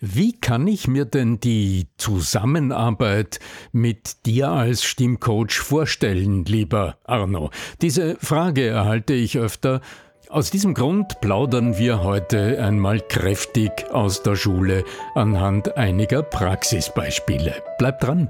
Wie 0.00 0.32
kann 0.32 0.68
ich 0.68 0.86
mir 0.86 1.06
denn 1.06 1.40
die 1.40 1.88
Zusammenarbeit 1.96 3.40
mit 3.72 4.26
dir 4.26 4.48
als 4.48 4.84
Stimmcoach 4.84 5.58
vorstellen, 5.58 6.44
lieber 6.44 6.98
Arno? 7.02 7.50
Diese 7.82 8.16
Frage 8.20 8.68
erhalte 8.68 9.14
ich 9.14 9.38
öfter. 9.38 9.80
Aus 10.28 10.52
diesem 10.52 10.74
Grund 10.74 11.20
plaudern 11.20 11.78
wir 11.78 12.04
heute 12.04 12.62
einmal 12.62 13.00
kräftig 13.00 13.86
aus 13.90 14.22
der 14.22 14.36
Schule 14.36 14.84
anhand 15.16 15.76
einiger 15.76 16.22
Praxisbeispiele. 16.22 17.60
Bleibt 17.78 18.04
dran. 18.04 18.28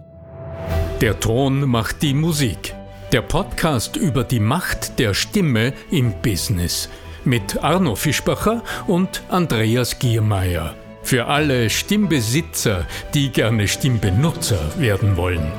Der 1.03 1.21
Ton 1.21 1.69
macht 1.69 2.01
die 2.01 2.15
Musik. 2.15 2.75
Der 3.13 3.21
Podcast 3.21 3.97
über 3.97 4.25
die 4.25 4.41
Macht 4.41 4.99
der 4.99 5.13
Stimme 5.13 5.75
im 5.91 6.15
Business 6.23 6.89
mit 7.27 7.63
Arno 7.63 7.95
Fischbacher 7.95 8.63
und 8.87 9.23
Andreas 9.29 9.99
Giermeier. 9.99 10.75
Für 11.03 11.27
alle 11.27 11.71
Stimmbesitzer, 11.71 12.87
die 13.15 13.31
gerne 13.31 13.67
Stimmbenutzer 13.69 14.61
werden 14.79 15.17
wollen. 15.17 15.51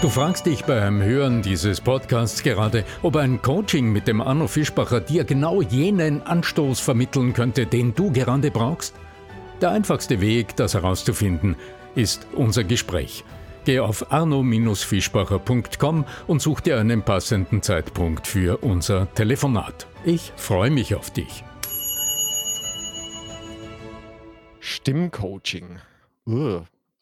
Du 0.00 0.08
fragst 0.08 0.46
dich 0.46 0.64
beim 0.64 1.02
Hören 1.02 1.42
dieses 1.42 1.80
Podcasts 1.80 2.44
gerade, 2.44 2.84
ob 3.02 3.16
ein 3.16 3.42
Coaching 3.42 3.90
mit 3.90 4.06
dem 4.06 4.20
Arno 4.20 4.46
Fischbacher 4.46 5.00
dir 5.00 5.24
genau 5.24 5.60
jenen 5.60 6.22
Anstoß 6.22 6.78
vermitteln 6.78 7.32
könnte, 7.32 7.66
den 7.66 7.96
du 7.96 8.12
gerade 8.12 8.52
brauchst? 8.52 8.94
Der 9.60 9.72
einfachste 9.72 10.20
Weg, 10.20 10.54
das 10.54 10.74
herauszufinden, 10.74 11.56
ist 11.96 12.28
unser 12.32 12.62
Gespräch. 12.62 13.24
Geh 13.64 13.80
auf 13.80 14.12
arno-fischbacher.com 14.12 16.04
und 16.28 16.40
such 16.40 16.60
dir 16.60 16.78
einen 16.78 17.02
passenden 17.02 17.60
Zeitpunkt 17.60 18.28
für 18.28 18.58
unser 18.58 19.12
Telefonat. 19.14 19.88
Ich 20.04 20.32
freue 20.36 20.70
mich 20.70 20.94
auf 20.94 21.10
dich. 21.10 21.42
Stimmcoaching. 24.88 25.80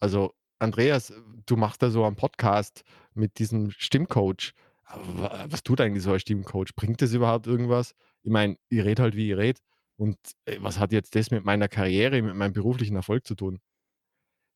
Also, 0.01 0.35
Andreas, 0.59 1.13
du 1.47 1.57
machst 1.57 1.81
da 1.81 1.89
so 1.89 2.05
einen 2.05 2.17
Podcast 2.17 2.83
mit 3.15 3.39
diesem 3.39 3.71
Stimmcoach. 3.71 4.55
Was 4.89 5.63
tut 5.63 5.81
eigentlich 5.81 6.03
so 6.03 6.13
ein 6.13 6.19
Stimmcoach? 6.19 6.75
Bringt 6.75 7.01
das 7.01 7.13
überhaupt 7.13 7.47
irgendwas? 7.47 7.95
Ich 8.25 8.33
meine, 8.33 8.57
ihr 8.71 8.85
redet 8.85 8.99
halt, 8.99 9.15
wie 9.15 9.29
ihr 9.29 9.39
redet. 9.39 9.63
Und 9.97 10.19
äh, 10.47 10.57
was 10.59 10.81
hat 10.81 10.91
jetzt 10.91 11.15
das 11.15 11.31
mit 11.31 11.45
meiner 11.45 11.69
Karriere, 11.69 12.21
mit 12.23 12.35
meinem 12.35 12.53
beruflichen 12.53 12.97
Erfolg 12.97 13.25
zu 13.25 13.37
tun? 13.37 13.61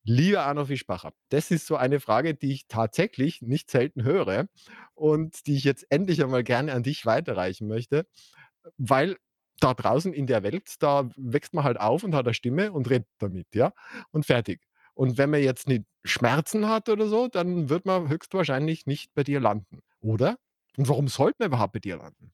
Lieber 0.02 0.42
Arno 0.42 0.64
Fischbacher, 0.64 1.12
das 1.28 1.52
ist 1.52 1.68
so 1.68 1.76
eine 1.76 2.00
Frage, 2.00 2.34
die 2.34 2.50
ich 2.50 2.66
tatsächlich 2.66 3.42
nicht 3.42 3.70
selten 3.70 4.02
höre 4.02 4.48
und 4.94 5.46
die 5.46 5.54
ich 5.54 5.62
jetzt 5.62 5.86
endlich 5.88 6.20
einmal 6.20 6.42
gerne 6.42 6.72
an 6.72 6.82
dich 6.82 7.06
weiterreichen 7.06 7.68
möchte, 7.68 8.08
weil 8.76 9.18
da 9.60 9.74
draußen 9.74 10.12
in 10.12 10.26
der 10.26 10.42
Welt, 10.42 10.74
da 10.80 11.10
wächst 11.16 11.54
man 11.54 11.64
halt 11.64 11.78
auf 11.78 12.02
und 12.02 12.14
hat 12.14 12.26
eine 12.26 12.34
Stimme 12.34 12.72
und 12.72 12.88
redet 12.90 13.08
damit, 13.18 13.46
ja, 13.54 13.72
und 14.10 14.26
fertig. 14.26 14.60
Und 14.94 15.18
wenn 15.18 15.30
man 15.30 15.42
jetzt 15.42 15.68
nicht 15.68 15.84
Schmerzen 16.04 16.68
hat 16.68 16.88
oder 16.88 17.06
so, 17.06 17.28
dann 17.28 17.68
wird 17.68 17.86
man 17.86 18.08
höchstwahrscheinlich 18.08 18.86
nicht 18.86 19.14
bei 19.14 19.22
dir 19.22 19.40
landen, 19.40 19.80
oder? 20.00 20.38
Und 20.76 20.88
warum 20.88 21.08
sollte 21.08 21.36
man 21.38 21.48
überhaupt 21.48 21.72
bei 21.74 21.78
dir 21.78 21.96
landen? 21.96 22.32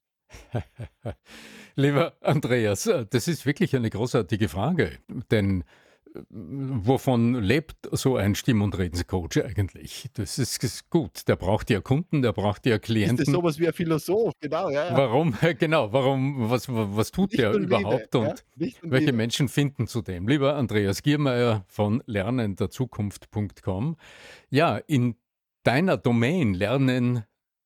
Lieber 1.75 2.17
Andreas, 2.21 2.89
das 3.09 3.27
ist 3.27 3.45
wirklich 3.45 3.75
eine 3.75 3.89
großartige 3.89 4.49
Frage, 4.49 4.97
denn 5.31 5.63
wovon 6.29 7.35
lebt 7.35 7.75
so 7.91 8.17
ein 8.17 8.35
Stimm- 8.35 8.61
und 8.61 8.77
Redenscoach 8.77 9.43
eigentlich? 9.43 10.09
Das 10.13 10.37
ist, 10.37 10.63
ist, 10.63 10.89
gut. 10.89 11.27
Der 11.27 11.35
braucht 11.35 11.69
ja 11.69 11.81
Kunden, 11.81 12.21
der 12.21 12.33
braucht 12.33 12.65
ja 12.65 12.79
Klienten. 12.79 13.17
Das 13.17 13.27
ist 13.27 13.33
sowas 13.33 13.59
wie 13.59 13.67
ein 13.67 13.73
Philosoph, 13.73 14.33
genau. 14.39 14.69
Ja, 14.69 14.89
ja. 14.89 14.97
Warum, 14.97 15.35
genau, 15.59 15.91
warum, 15.93 16.49
was, 16.49 16.67
was 16.69 17.11
tut 17.11 17.31
Licht 17.31 17.41
der 17.41 17.55
und 17.55 17.63
überhaupt 17.63 18.13
Liebe, 18.13 18.19
und, 18.19 18.45
ja? 18.57 18.67
und 18.81 18.91
welche 18.91 19.05
Liebe. 19.07 19.17
Menschen 19.17 19.47
finden 19.47 19.87
zu 19.87 20.01
dem? 20.01 20.27
Lieber 20.27 20.55
Andreas 20.55 21.01
Giermeier 21.01 21.65
von 21.67 22.03
lernenderzukunft.com. 22.05 23.95
Ja, 24.49 24.77
in 24.77 25.15
deiner 25.63 25.97
Domain 25.97 26.53
Lernen 26.53 27.23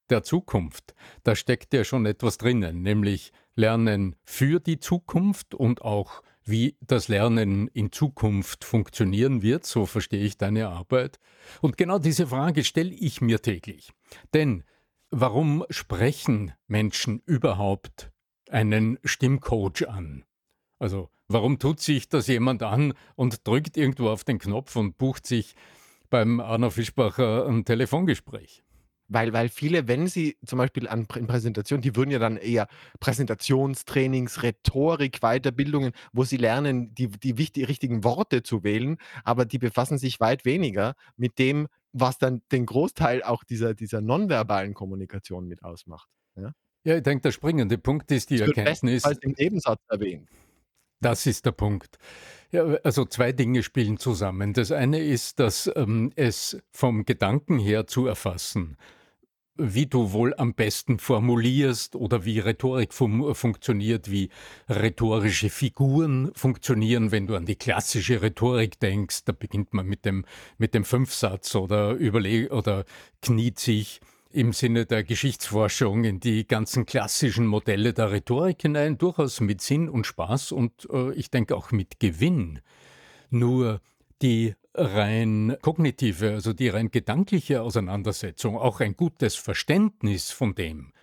der 0.10 0.24
Zukunft, 0.24 0.94
da 1.24 1.36
steckt 1.36 1.74
ja 1.74 1.84
schon 1.84 2.06
etwas 2.06 2.38
drinnen, 2.38 2.82
nämlich 2.82 3.32
Lernen 3.56 4.16
für 4.24 4.60
die 4.60 4.80
Zukunft 4.80 5.56
und 5.56 5.82
auch 5.82 6.22
wie 6.44 6.75
das 6.81 7.07
Lernen 7.07 7.68
in 7.68 7.91
Zukunft 7.91 8.63
funktionieren 8.66 9.41
wird, 9.41 9.66
so 9.66 9.85
verstehe 9.85 10.24
ich 10.24 10.38
deine 10.38 10.69
Arbeit. 10.69 11.19
Und 11.62 11.78
genau 11.78 12.00
diese 12.00 12.28
Frage 12.28 12.63
stelle 12.63 12.91
ich 12.91 13.22
mir 13.22 13.41
täglich. 13.41 13.91
Denn 14.34 14.63
warum 15.12 15.66
sprechen 15.69 16.53
Menschen 16.68 17.22
überhaupt 17.25 18.12
einen 18.50 18.97
Stimmcoach 19.03 19.88
an? 19.88 20.25
Also 20.79 21.09
warum 21.28 21.59
tut 21.59 21.79
sich 21.79 22.09
das 22.09 22.28
jemand 22.28 22.63
an 22.63 22.94
und 23.16 23.47
drückt 23.47 23.78
irgendwo 23.78 24.09
auf 24.09 24.23
den 24.23 24.40
Knopf 24.40 24.75
und 24.75 24.97
bucht 24.97 25.28
sich 25.28 25.56
beim 26.09 26.40
Arno 26.40 26.69
Fischbacher 26.69 27.46
ein 27.47 27.66
Telefongespräch? 27.66 28.63
Weil, 29.14 29.34
weil 29.34 29.50
viele, 29.50 29.90
wenn 29.90 30.08
sie 30.08 30.38
zum 30.46 30.58
Beispiel 30.58 30.88
an 30.88 31.06
in 31.16 31.28
Präsentationen, 31.28 31.82
die 31.82 31.98
würden 31.98 32.12
ja 32.12 32.20
dann 32.20 32.38
eher 32.38 32.68
Präsentationstrainings, 33.02 34.42
Rhetorik, 34.42 35.20
Weiterbildungen, 35.20 35.92
wo 36.14 36.24
sie 36.24 36.38
lernen, 36.38 36.96
die, 36.96 37.10
die 37.10 37.38
wichtig, 37.38 37.68
richtigen 37.68 38.06
Worte 38.06 38.42
zu 38.42 38.64
wählen, 38.64 38.98
aber 39.26 39.44
die 39.44 39.58
befassen 39.58 39.98
sich 39.98 40.22
weit 40.22 40.46
weniger 40.46 40.94
mit 41.18 41.40
dem, 41.40 41.68
was 41.92 42.20
dann 42.20 42.42
den 42.54 42.66
Großteil 42.66 43.22
auch 43.22 43.44
dieser, 43.44 43.74
dieser 43.74 44.00
nonverbalen 44.00 44.74
Kommunikation 44.74 45.46
mit 45.46 45.62
ausmacht. 45.62 46.08
Ja, 46.38 46.54
ja 46.86 46.96
ich 46.96 47.04
denke, 47.04 47.24
der 47.24 47.32
springende 47.34 47.78
Punkt 47.78 48.10
ist 48.12 48.30
die 48.30 48.38
das 48.38 48.48
Erkenntnis. 48.48 49.04
Als 49.04 49.20
im 49.20 49.34
Nebensatz 49.38 49.82
erwähnt. 49.90 50.30
Das 51.02 51.26
ist 51.26 51.46
der 51.46 51.52
Punkt. 51.52 51.98
Ja, 52.52 52.64
also 52.84 53.04
zwei 53.04 53.34
Dinge 53.34 53.64
spielen 53.64 53.98
zusammen. 53.98 54.54
Das 54.54 54.72
eine 54.72 55.00
ist, 55.00 55.40
dass 55.40 55.70
ähm, 55.76 56.14
es 56.16 56.62
vom 56.72 57.04
Gedanken 57.04 57.60
her 57.60 57.88
zu 57.88 58.08
erfassen 58.08 58.78
wie 59.58 59.86
du 59.86 60.12
wohl 60.12 60.34
am 60.36 60.54
besten 60.54 60.98
formulierst 60.98 61.96
oder 61.96 62.26
wie 62.26 62.40
Rhetorik 62.40 62.94
fun 62.94 63.36
funktioniert, 63.36 64.10
wie 64.10 64.30
rhetorische 64.70 65.50
Figuren 65.50 66.32
funktionieren, 66.34 67.12
wenn 67.12 67.28
du 67.28 67.36
an 67.36 67.46
die 67.46 67.56
klassische 67.56 68.22
Rhetorik 68.22 68.80
denkst, 68.80 69.26
da 69.26 69.34
beginnt 69.34 69.74
man 69.74 69.86
mit 69.86 70.06
dem, 70.06 70.26
mit 70.58 70.74
dem 70.74 70.86
Fünfsatz 70.86 71.56
oder 71.56 71.92
überleg 71.92 72.52
oder 72.52 72.86
kniet 73.22 73.60
sich 73.60 74.00
im 74.34 74.54
Sinne 74.54 74.86
der 74.86 75.04
Geschichtsforschung 75.04 76.06
in 76.06 76.20
die 76.20 76.48
ganzen 76.48 76.86
klassischen 76.86 77.46
Modelle 77.46 77.94
der 77.94 78.12
Rhetorik 78.12 78.62
hinein, 78.62 78.98
durchaus 78.98 79.42
mit 79.42 79.62
Sinn 79.62 79.90
und 79.90 80.08
Spaß 80.08 80.54
und 80.54 80.88
äh, 80.92 81.12
ich 81.14 81.30
denke 81.30 81.56
auch 81.56 81.72
mit 81.72 82.00
Gewinn. 82.00 82.62
Nur 83.30 83.82
die 84.22 84.56
rein 84.74 85.58
kognitive, 85.62 86.32
also 86.32 86.54
die 86.54 86.70
rein 86.70 86.92
gedankliche 86.92 87.62
Auseinandersetzung, 87.62 88.58
auch 88.58 88.80
ein 88.80 88.96
gutes 88.96 89.36
Verständnis 89.36 90.32
von 90.32 90.56
dem, 90.56 90.94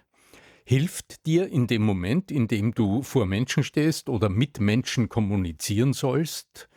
hilft 0.65 1.27
dir 1.27 1.49
in 1.49 1.67
dem 1.67 1.83
Moment, 1.83 2.31
in 2.31 2.49
dem 2.49 2.75
du 2.75 3.03
vor 3.03 3.27
Menschen 3.27 3.65
stehst 3.65 4.09
oder 4.09 4.29
mit 4.29 4.61
Menschen 4.61 5.09
kommunizieren 5.09 5.93
sollst, 5.93 6.69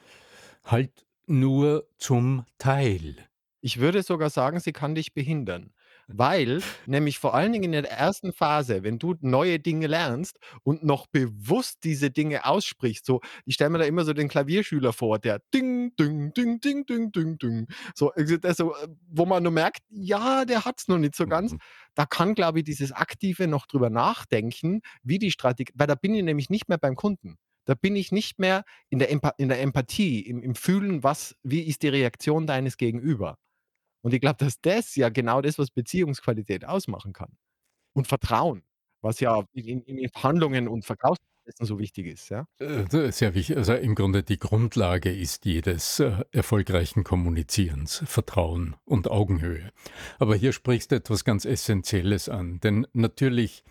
halt 0.63 1.05
nur 1.27 1.87
zum 1.97 2.45
Teil. 2.57 3.15
Ich 3.61 3.79
würde 3.79 4.03
sogar 4.03 4.29
sagen, 4.29 4.59
sie 4.59 4.73
kann 4.73 4.95
dich 4.95 5.13
behindern. 5.13 5.73
Weil 6.13 6.61
nämlich 6.85 7.19
vor 7.19 7.33
allen 7.33 7.51
Dingen 7.51 7.73
in 7.73 7.83
der 7.83 7.91
ersten 7.91 8.33
Phase, 8.33 8.83
wenn 8.83 8.99
du 8.99 9.15
neue 9.21 9.59
Dinge 9.59 9.87
lernst 9.87 10.37
und 10.63 10.83
noch 10.83 11.07
bewusst 11.07 11.83
diese 11.83 12.11
Dinge 12.11 12.45
aussprichst, 12.45 13.05
so, 13.05 13.21
ich 13.45 13.55
stelle 13.55 13.69
mir 13.69 13.79
da 13.79 13.85
immer 13.85 14.05
so 14.05 14.13
den 14.13 14.27
Klavierschüler 14.27 14.93
vor, 14.93 15.19
der 15.19 15.39
ding, 15.53 15.95
ding, 15.97 16.33
ding, 16.33 16.59
ding, 16.59 16.85
ding, 16.85 17.11
ding, 17.11 17.37
ding, 17.37 17.67
so, 17.95 18.11
also, 18.43 18.75
wo 19.09 19.25
man 19.25 19.43
nur 19.43 19.51
merkt, 19.51 19.81
ja, 19.89 20.45
der 20.45 20.65
hat 20.65 20.79
es 20.79 20.87
noch 20.87 20.97
nicht 20.97 21.15
so 21.15 21.25
ganz. 21.27 21.53
Mhm. 21.53 21.59
Da 21.95 22.05
kann, 22.05 22.35
glaube 22.35 22.59
ich, 22.59 22.65
dieses 22.65 22.91
Aktive 22.91 23.47
noch 23.47 23.65
drüber 23.65 23.89
nachdenken, 23.89 24.81
wie 25.03 25.19
die 25.19 25.31
Strategie, 25.31 25.73
weil 25.75 25.87
da 25.87 25.95
bin 25.95 26.13
ich 26.15 26.23
nämlich 26.23 26.49
nicht 26.49 26.69
mehr 26.69 26.77
beim 26.77 26.95
Kunden. 26.95 27.37
Da 27.65 27.75
bin 27.75 27.95
ich 27.95 28.11
nicht 28.11 28.39
mehr 28.39 28.63
in 28.89 28.99
der, 28.99 29.11
Empa 29.11 29.33
in 29.37 29.49
der 29.49 29.61
Empathie, 29.61 30.19
im, 30.21 30.41
im 30.41 30.55
Fühlen, 30.55 31.03
was, 31.03 31.35
wie 31.43 31.61
ist 31.61 31.83
die 31.83 31.89
Reaktion 31.89 32.47
deines 32.47 32.77
Gegenüber. 32.77 33.37
Und 34.01 34.13
ich 34.13 34.21
glaube, 34.21 34.37
dass 34.37 34.59
das 34.61 34.95
ja 34.95 35.09
genau 35.09 35.41
das, 35.41 35.57
was 35.57 35.69
Beziehungsqualität 35.69 36.65
ausmachen 36.65 37.13
kann. 37.13 37.37
Und 37.93 38.07
Vertrauen, 38.07 38.63
was 39.01 39.19
ja 39.19 39.43
in, 39.53 39.81
in 39.83 40.09
Verhandlungen 40.09 40.67
und 40.67 40.85
Verkaufsprozessen 40.85 41.65
so 41.65 41.77
wichtig 41.79 42.07
ist. 42.07 42.29
Ja? 42.29 42.45
Äh, 42.59 43.11
sehr 43.11 43.35
wichtig. 43.35 43.57
Also 43.57 43.73
im 43.73 43.95
Grunde 43.95 44.23
die 44.23 44.39
Grundlage 44.39 45.11
ist 45.11 45.45
jedes 45.45 45.99
äh, 45.99 46.23
erfolgreichen 46.31 47.03
Kommunizierens, 47.03 48.03
Vertrauen 48.05 48.75
und 48.85 49.11
Augenhöhe. 49.11 49.71
Aber 50.19 50.35
hier 50.35 50.53
sprichst 50.53 50.91
du 50.91 50.95
etwas 50.95 51.25
ganz 51.25 51.45
Essentielles 51.45 52.29
an. 52.29 52.59
Denn 52.59 52.87
natürlich 52.93 53.63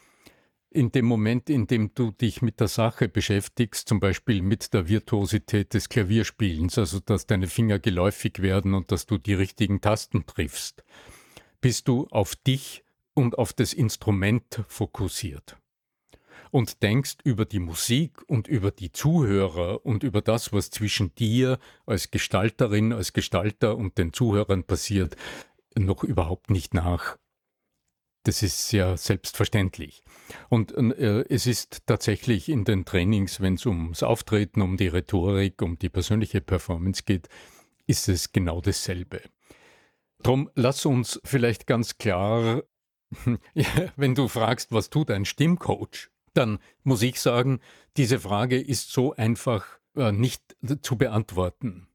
in 0.71 0.93
dem 0.93 1.05
Moment, 1.05 1.51
in 1.51 1.67
dem 1.67 1.95
du 1.95 2.13
dich 2.13 2.43
mit 2.43 2.61
der 2.61 2.69
Sache 2.69 3.09
beschäftigst, 3.09 3.89
zum 3.89 3.99
Beispiel 3.99 4.41
mit 4.41 4.73
der 4.73 4.89
Virtuosität 4.89 5.75
des 5.75 5.89
Klavierspielens, 5.89 6.79
also 6.79 7.01
dass 7.01 7.27
deine 7.27 7.49
Finger 7.49 7.79
geläufig 7.79 8.41
werden 8.41 8.75
und 8.75 8.93
dass 8.93 9.07
du 9.07 9.19
die 9.19 9.35
richtigen 9.35 9.81
Tasten 9.81 10.27
triffst, 10.27 10.85
bist 11.61 11.89
du 11.89 12.07
auf 12.11 12.37
dich 12.37 12.85
und 13.15 13.37
auf 13.37 13.53
das 13.53 13.73
Instrument 13.73 14.65
fokussiert. 14.69 15.57
und 16.51 16.83
denkst 16.83 17.19
über 17.25 17.45
die 17.45 17.61
Musik 17.61 18.23
und 18.27 18.49
über 18.49 18.71
die 18.71 18.93
Zuhörer 18.93 19.85
und 19.87 20.03
über 20.03 20.21
das, 20.21 20.53
was 20.53 20.71
zwischen 20.71 21.15
dir 21.15 21.59
als 21.87 22.11
Gestalterin, 22.11 22.93
als 22.93 23.13
Gestalter 23.13 23.77
und 23.77 23.99
den 23.99 24.13
Zuhörern 24.13 24.65
passiert, 24.65 25.17
noch 25.77 26.03
überhaupt 26.03 26.51
nicht 26.51 26.75
nach. 26.75 27.17
Das 28.25 28.43
ist 28.43 28.69
sehr 28.69 28.97
selbstverständlich. 28.97 30.03
Und 30.49 30.73
äh, 30.73 31.25
es 31.29 31.47
ist 31.47 31.87
tatsächlich 31.87 32.49
in 32.49 32.65
den 32.65 32.85
Trainings, 32.85 33.41
wenn 33.41 33.55
es 33.55 33.65
ums 33.65 34.03
Auftreten, 34.03 34.61
um 34.61 34.77
die 34.77 34.89
Rhetorik, 34.89 35.63
um 35.63 35.79
die 35.79 35.89
persönliche 35.89 36.41
Performance 36.41 37.03
geht, 37.05 37.29
ist 37.87 38.09
es 38.09 38.33
genau 38.33 38.61
dasselbe. 38.61 39.23
Drum 40.23 40.51
lass 40.55 40.85
uns 40.85 41.21
vielleicht 41.25 41.67
ganz 41.67 41.97
klar, 41.97 42.63
wenn 43.97 44.15
du 44.15 44.29
fragst, 44.29 44.71
was 44.71 44.91
tut 44.91 45.11
ein 45.11 45.25
Stimmcoach, 45.25 46.11
dann 46.35 46.59
muss 46.85 47.03
ich 47.03 47.21
sagen, 47.21 47.61
diese 47.97 48.21
Frage 48.21 48.61
ist 48.61 48.93
so 48.93 49.15
einfach 49.15 49.67
äh, 49.97 50.13
nicht 50.13 50.57
zu 50.83 50.97
beantworten. 50.97 51.89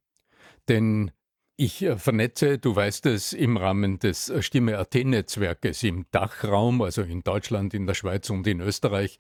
Denn 0.67 1.11
ich 1.57 1.81
äh, 1.83 1.97
vernetze, 1.97 2.57
du 2.57 2.75
weißt 2.75 3.05
es, 3.07 3.33
im 3.33 3.57
Rahmen 3.57 3.99
des 3.99 4.29
äh, 4.29 4.41
Stimme 4.41 4.77
AT-Netzwerkes 4.77 5.83
im 5.83 6.05
Dachraum, 6.11 6.81
also 6.81 7.01
in 7.01 7.21
Deutschland, 7.21 7.73
in 7.73 7.87
der 7.87 7.93
Schweiz 7.93 8.29
und 8.29 8.45
in 8.47 8.59
Österreich, 8.59 9.19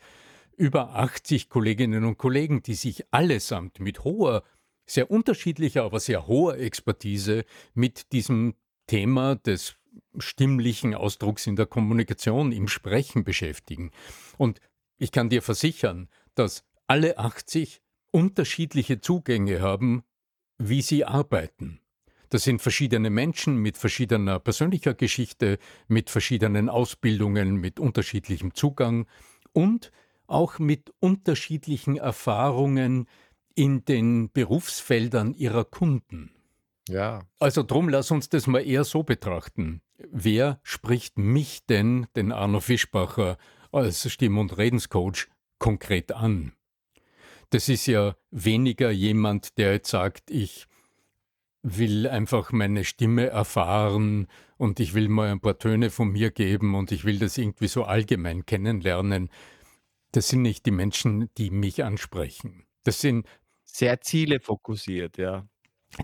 über 0.57 0.95
80 0.95 1.49
Kolleginnen 1.49 2.05
und 2.05 2.17
Kollegen, 2.17 2.61
die 2.61 2.75
sich 2.75 3.05
allesamt 3.11 3.79
mit 3.79 4.03
hoher, 4.03 4.43
sehr 4.85 5.09
unterschiedlicher, 5.09 5.83
aber 5.83 5.99
sehr 5.99 6.27
hoher 6.27 6.57
Expertise 6.57 7.45
mit 7.73 8.11
diesem 8.11 8.55
Thema 8.87 9.35
des 9.35 9.75
stimmlichen 10.17 10.93
Ausdrucks 10.93 11.47
in 11.47 11.55
der 11.55 11.65
Kommunikation, 11.65 12.51
im 12.51 12.67
Sprechen 12.67 13.23
beschäftigen. 13.23 13.91
Und 14.37 14.59
ich 14.97 15.11
kann 15.11 15.29
dir 15.29 15.41
versichern, 15.41 16.09
dass 16.35 16.63
alle 16.87 17.17
80 17.17 17.81
unterschiedliche 18.11 19.01
Zugänge 19.01 19.61
haben, 19.61 20.03
wie 20.57 20.81
sie 20.81 21.03
arbeiten. 21.03 21.81
Das 22.35 22.43
sind 22.43 22.61
verschiedene 22.61 23.09
Menschen 23.09 23.55
mit 23.55 23.77
verschiedener 23.77 24.39
persönlicher 24.39 24.93
Geschichte, 24.93 25.57
mit 25.87 26.09
verschiedenen 26.09 26.67
Ausbildungen, 26.67 27.55
mit 27.55 27.79
unterschiedlichem 27.79 28.53
Zugang 28.53 29.07
und 29.53 29.93
auch 30.27 30.59
mit 30.59 30.91
unterschiedlichen 30.99 31.95
Erfahrungen 31.95 33.07
in 33.55 33.85
den 33.85 34.33
Berufsfeldern 34.33 35.33
ihrer 35.33 35.63
Kunden. 35.63 36.29
Ja. 36.89 37.21
Also 37.39 37.63
drum 37.63 37.87
lass 37.87 38.11
uns 38.11 38.27
das 38.27 38.47
mal 38.47 38.67
eher 38.67 38.83
so 38.83 39.03
betrachten. 39.03 39.81
Wer 40.11 40.59
spricht 40.61 41.17
mich 41.17 41.65
denn, 41.67 42.05
den 42.17 42.33
Arno 42.33 42.59
Fischbacher, 42.59 43.37
als 43.71 44.11
Stimm- 44.11 44.39
und 44.39 44.57
Redenscoach 44.57 45.29
konkret 45.57 46.11
an? 46.11 46.51
Das 47.51 47.69
ist 47.69 47.85
ja 47.85 48.17
weniger 48.29 48.91
jemand, 48.91 49.57
der 49.57 49.71
jetzt 49.71 49.91
sagt, 49.91 50.29
ich 50.31 50.67
will 51.67 52.07
einfach 52.07 52.51
meine 52.51 52.83
Stimme 52.83 53.25
erfahren 53.25 54.27
und 54.57 54.79
ich 54.79 54.93
will 54.93 55.09
mal 55.09 55.31
ein 55.31 55.39
paar 55.39 55.57
Töne 55.57 55.89
von 55.89 56.11
mir 56.11 56.29
geben 56.29 56.75
und 56.75 56.91
ich 56.91 57.05
will 57.05 57.17
das 57.17 57.37
irgendwie 57.39 57.67
so 57.67 57.85
allgemein 57.85 58.45
kennenlernen. 58.45 59.29
Das 60.11 60.29
sind 60.29 60.43
nicht 60.43 60.67
die 60.67 60.71
Menschen, 60.71 61.29
die 61.39 61.49
mich 61.49 61.83
ansprechen. 61.83 62.65
Das 62.83 63.01
sind 63.01 63.25
sehr 63.63 63.99
zielefokussiert, 63.99 65.17
ja. 65.17 65.47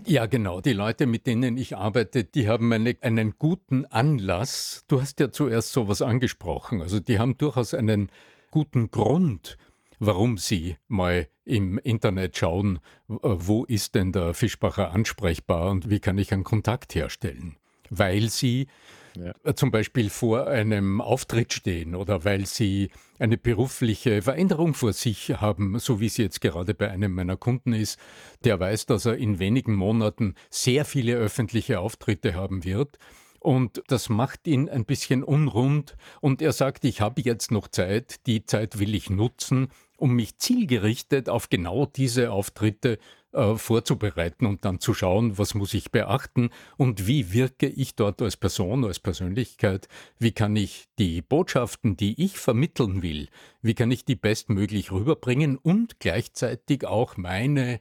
Ja, 0.04 0.26
genau. 0.26 0.60
Die 0.60 0.72
Leute, 0.72 1.06
mit 1.06 1.28
denen 1.28 1.56
ich 1.56 1.76
arbeite, 1.76 2.24
die 2.24 2.48
haben 2.48 2.72
eine, 2.72 2.96
einen 3.00 3.34
guten 3.38 3.84
Anlass. 3.86 4.84
Du 4.88 5.00
hast 5.00 5.20
ja 5.20 5.30
zuerst 5.30 5.72
sowas 5.72 6.02
angesprochen. 6.02 6.82
Also 6.82 6.98
die 6.98 7.20
haben 7.20 7.38
durchaus 7.38 7.72
einen 7.72 8.10
guten 8.50 8.90
Grund, 8.90 9.58
warum 10.04 10.36
Sie 10.36 10.76
mal 10.88 11.28
im 11.44 11.78
Internet 11.78 12.36
schauen, 12.36 12.80
äh, 13.08 13.14
wo 13.22 13.64
ist 13.64 13.94
denn 13.94 14.12
der 14.12 14.34
Fischbacher 14.34 14.90
ansprechbar 14.90 15.70
und 15.70 15.90
wie 15.90 16.00
kann 16.00 16.18
ich 16.18 16.32
einen 16.32 16.44
Kontakt 16.44 16.94
herstellen. 16.94 17.56
Weil 17.88 18.28
Sie 18.28 18.66
ja. 19.14 19.32
Äh, 19.44 19.54
zum 19.54 19.70
Beispiel 19.70 20.10
vor 20.10 20.46
einem 20.46 21.00
Auftritt 21.00 21.52
stehen 21.52 21.94
oder 21.94 22.24
weil 22.24 22.46
Sie 22.46 22.90
eine 23.18 23.36
berufliche 23.38 24.22
Veränderung 24.22 24.74
vor 24.74 24.92
sich 24.92 25.30
haben, 25.40 25.78
so 25.78 26.00
wie 26.00 26.06
es 26.06 26.16
jetzt 26.16 26.40
gerade 26.40 26.74
bei 26.74 26.90
einem 26.90 27.12
meiner 27.12 27.36
Kunden 27.36 27.72
ist, 27.72 27.98
der 28.42 28.58
weiß, 28.58 28.86
dass 28.86 29.04
er 29.04 29.16
in 29.16 29.38
wenigen 29.38 29.74
Monaten 29.74 30.34
sehr 30.50 30.84
viele 30.84 31.14
öffentliche 31.14 31.78
Auftritte 31.78 32.34
haben 32.34 32.64
wird 32.64 32.98
und 33.42 33.82
das 33.88 34.08
macht 34.08 34.46
ihn 34.46 34.68
ein 34.68 34.84
bisschen 34.84 35.24
unrund. 35.24 35.96
Und 36.20 36.40
er 36.42 36.52
sagt, 36.52 36.84
ich 36.84 37.00
habe 37.00 37.22
jetzt 37.22 37.50
noch 37.50 37.66
Zeit, 37.66 38.26
die 38.26 38.44
Zeit 38.44 38.78
will 38.78 38.94
ich 38.94 39.10
nutzen, 39.10 39.68
um 40.02 40.14
mich 40.14 40.36
zielgerichtet 40.38 41.28
auf 41.28 41.48
genau 41.48 41.86
diese 41.86 42.32
Auftritte 42.32 42.98
äh, 43.30 43.54
vorzubereiten 43.54 44.46
und 44.46 44.64
dann 44.64 44.80
zu 44.80 44.94
schauen, 44.94 45.38
was 45.38 45.54
muss 45.54 45.74
ich 45.74 45.92
beachten 45.92 46.50
und 46.76 47.06
wie 47.06 47.32
wirke 47.32 47.68
ich 47.68 47.94
dort 47.94 48.20
als 48.20 48.36
Person, 48.36 48.84
als 48.84 48.98
Persönlichkeit, 48.98 49.86
wie 50.18 50.32
kann 50.32 50.56
ich 50.56 50.88
die 50.98 51.22
Botschaften, 51.22 51.96
die 51.96 52.20
ich 52.20 52.36
vermitteln 52.36 53.00
will, 53.00 53.28
wie 53.62 53.74
kann 53.74 53.92
ich 53.92 54.04
die 54.04 54.16
bestmöglich 54.16 54.90
rüberbringen 54.90 55.56
und 55.56 56.00
gleichzeitig 56.00 56.84
auch 56.84 57.16
meine, 57.16 57.80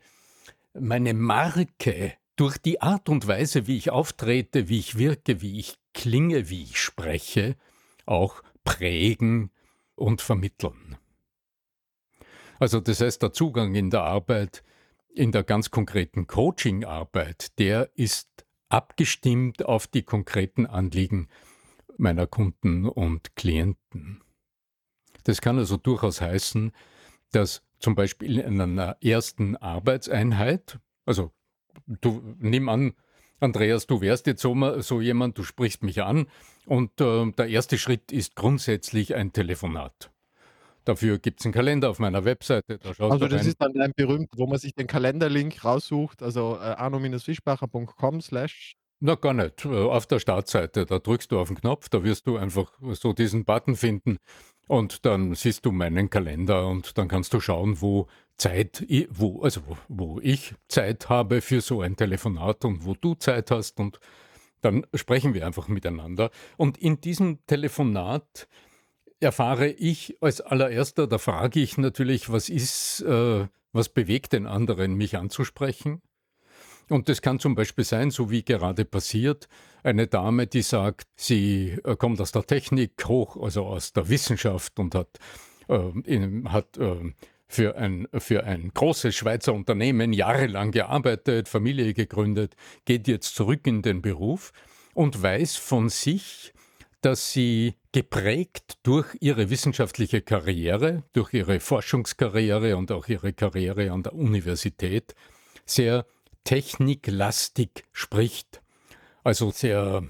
meine 0.76 1.16
Marke 1.16 2.14
durch 2.36 2.60
die 2.60 2.84
Art 2.84 3.10
und 3.10 3.26
Weise, 3.26 3.66
wie 3.66 3.78
ich 3.78 3.90
auftrete, 3.90 4.70
wie 4.70 4.78
ich 4.78 4.96
wirke, 4.96 5.42
wie 5.42 5.60
ich 5.60 5.74
klinge, 5.96 6.52
wie 6.52 6.62
ich 6.66 6.80
spreche, 6.80 7.56
auch 8.06 8.44
prägen 8.64 9.50
und 9.96 10.22
vermitteln. 10.22 10.98
Also 12.62 12.80
das 12.80 13.02
heißt, 13.02 13.24
der 13.24 13.34
Zugang 13.34 13.74
in 13.74 13.90
der 13.90 14.04
Arbeit, 14.04 14.64
in 15.16 15.32
der 15.32 15.44
ganz 15.44 15.72
konkreten 15.72 16.28
Coaching-Arbeit, 16.28 17.58
der 17.58 17.90
ist 17.96 18.30
abgestimmt 18.70 19.66
auf 19.66 19.88
die 19.88 20.04
konkreten 20.04 20.68
Anliegen 20.68 21.28
meiner 21.98 22.28
Kunden 22.28 22.88
und 22.88 23.36
Klienten. 23.36 24.22
Das 25.24 25.42
kann 25.42 25.58
also 25.58 25.76
durchaus 25.76 26.22
heißen, 26.22 26.72
dass 27.32 27.64
zum 27.80 27.96
Beispiel 27.96 28.38
in 28.38 28.62
einer 28.62 28.96
ersten 29.02 29.58
Arbeitseinheit, 29.58 30.78
also 31.08 31.32
du 31.88 32.22
nimm 32.38 32.70
an, 32.70 32.94
Andreas, 33.40 33.88
du 33.88 34.02
wärst 34.02 34.28
jetzt 34.28 34.44
so, 34.44 34.80
so 34.82 35.02
jemand, 35.02 35.36
du 35.36 35.44
sprichst 35.44 35.82
mich 35.82 36.04
an 36.04 36.28
und 36.68 37.02
äh, 37.02 37.32
der 37.32 37.48
erste 37.48 37.80
Schritt 37.80 38.12
ist 38.12 38.36
grundsätzlich 38.36 39.16
ein 39.16 39.34
Telefonat. 39.34 40.11
Dafür 40.86 41.20
gibt 41.20 41.40
es 41.40 41.46
einen 41.46 41.54
Kalender 41.54 41.90
auf 41.90 42.00
meiner 42.00 42.26
Webseite. 42.26 42.80
also 42.84 43.18
das 43.18 43.40
rein. 43.40 43.48
ist 43.48 43.62
dann 43.62 43.80
ein 43.80 43.94
berühmt, 43.96 44.30
wo 44.36 44.48
man 44.48 44.58
sich 44.58 44.74
den 44.74 44.88
Kalenderlink 44.88 45.64
raussucht, 45.64 46.24
also 46.24 46.58
äh, 46.60 46.64
arno-fischbacher.com 46.64 48.22
slash 48.22 48.76
na, 49.04 49.16
gar 49.16 49.34
nicht. 49.34 49.66
Äh, 49.66 49.70
auf 49.70 50.06
der 50.06 50.20
Startseite, 50.20 50.86
da 50.86 51.00
drückst 51.00 51.32
du 51.32 51.40
auf 51.40 51.48
den 51.48 51.58
Knopf, 51.58 51.90
da 51.90 52.04
wirst 52.04 52.28
du 52.28 52.38
einfach 52.38 52.72
so 52.92 53.14
diesen 53.14 53.46
Button 53.46 53.76
finden 53.76 54.20
und 54.68 55.06
dann 55.08 55.34
siehst 55.34 55.66
du 55.66 55.72
meinen 55.72 56.12
Kalender 56.12 56.68
und 56.68 56.98
dann 57.00 57.08
kannst 57.08 57.34
du 57.34 57.40
schauen, 57.40 57.82
wo 57.82 58.08
Zeit, 58.38 58.86
wo, 59.10 59.42
also 59.42 59.62
wo, 59.68 59.78
wo 59.88 60.20
ich 60.22 60.54
Zeit 60.68 61.10
habe 61.10 61.42
für 61.42 61.62
so 61.62 61.82
ein 61.82 61.96
Telefonat 61.96 62.64
und 62.64 62.86
wo 62.86 62.94
du 62.94 63.16
Zeit 63.16 63.50
hast 63.50 63.80
und 63.80 64.00
dann 64.62 64.86
sprechen 64.94 65.34
wir 65.34 65.48
einfach 65.48 65.68
miteinander. 65.68 66.30
Und 66.56 66.78
in 66.78 67.02
diesem 67.02 67.44
Telefonat 67.48 68.48
erfahre 69.22 69.70
ich 69.70 70.18
als 70.22 70.42
allererster, 70.42 71.08
da 71.08 71.18
frage 71.18 71.60
ich 71.60 71.78
natürlich, 71.78 72.32
was 72.32 72.50
ist, 72.50 73.02
äh, 73.02 73.48
was 73.72 73.90
bewegt 73.90 74.34
den 74.34 74.48
anderen, 74.48 74.96
mich 74.96 75.18
anzusprechen? 75.18 76.02
Und 76.90 77.08
das 77.08 77.22
kann 77.22 77.40
zum 77.40 77.56
Beispiel 77.56 77.86
sein, 77.86 78.12
so 78.12 78.32
wie 78.32 78.44
gerade 78.44 78.84
passiert, 78.84 79.48
eine 79.84 80.08
Dame, 80.08 80.48
die 80.48 80.62
sagt, 80.62 81.08
sie 81.16 81.78
äh, 81.86 81.96
kommt 81.96 82.20
aus 82.20 82.32
der 82.32 82.46
Technik 82.46 82.94
hoch, 83.06 83.38
also 83.42 83.66
aus 83.66 83.94
der 83.94 84.10
Wissenschaft 84.10 84.78
und 84.80 84.96
hat, 84.96 85.20
äh, 85.70 85.92
in, 86.04 86.52
hat 86.52 86.78
äh, 86.78 87.14
für, 87.48 87.78
ein, 87.78 88.08
für 88.18 88.44
ein 88.44 88.72
großes 88.74 89.16
Schweizer 89.16 89.54
Unternehmen 89.54 90.14
jahrelang 90.14 90.72
gearbeitet, 90.72 91.48
Familie 91.48 91.94
gegründet, 91.94 92.56
geht 92.86 93.08
jetzt 93.08 93.36
zurück 93.36 93.68
in 93.68 93.82
den 93.82 94.02
Beruf 94.02 94.52
und 94.94 95.22
weiß 95.22 95.56
von 95.56 95.90
sich, 95.90 96.54
dass 97.02 97.32
sie 97.32 97.76
geprägt 97.92 98.78
durch 98.84 99.08
ihre 99.20 99.50
wissenschaftliche 99.50 100.22
Karriere, 100.22 101.04
durch 101.14 101.34
ihre 101.34 101.60
Forschungskarriere 101.60 102.78
und 102.78 102.92
auch 102.92 103.08
ihre 103.08 103.34
Karriere 103.34 103.92
an 103.92 104.04
der 104.04 104.14
Universität 104.14 105.16
sehr 105.66 106.06
techniklastig 106.44 107.86
spricht. 107.92 108.62
Also 109.24 109.52
sehr 109.52 110.04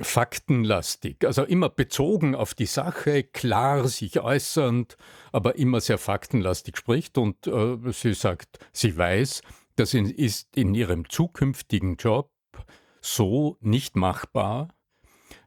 faktenlastig, 0.00 1.26
also 1.26 1.44
immer 1.44 1.68
bezogen 1.68 2.34
auf 2.34 2.54
die 2.54 2.66
Sache, 2.66 3.22
klar 3.22 3.86
sich 3.86 4.20
äußernd, 4.20 4.96
aber 5.30 5.56
immer 5.56 5.80
sehr 5.80 5.98
faktenlastig 5.98 6.78
spricht. 6.78 7.18
Und 7.18 7.46
äh, 7.46 7.76
sie 7.92 8.14
sagt, 8.14 8.58
sie 8.72 8.96
weiß, 8.96 9.42
das 9.76 9.92
ist 9.94 10.56
in 10.56 10.74
ihrem 10.74 11.08
zukünftigen 11.08 11.96
Job 11.96 12.30
so 13.00 13.58
nicht 13.60 13.96
machbar, 13.96 14.68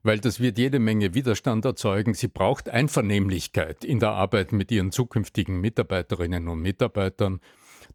weil 0.04 0.20
das 0.20 0.40
wird 0.40 0.58
jede 0.58 0.80
Menge 0.80 1.14
Widerstand 1.14 1.66
erzeugen. 1.66 2.14
Sie 2.14 2.28
braucht 2.28 2.70
Einvernehmlichkeit 2.70 3.84
in 3.84 4.00
der 4.00 4.12
Arbeit 4.12 4.52
mit 4.52 4.72
ihren 4.72 4.92
zukünftigen 4.92 5.60
Mitarbeiterinnen 5.62 6.48
und 6.48 6.62
Mitarbeitern. 6.62 7.40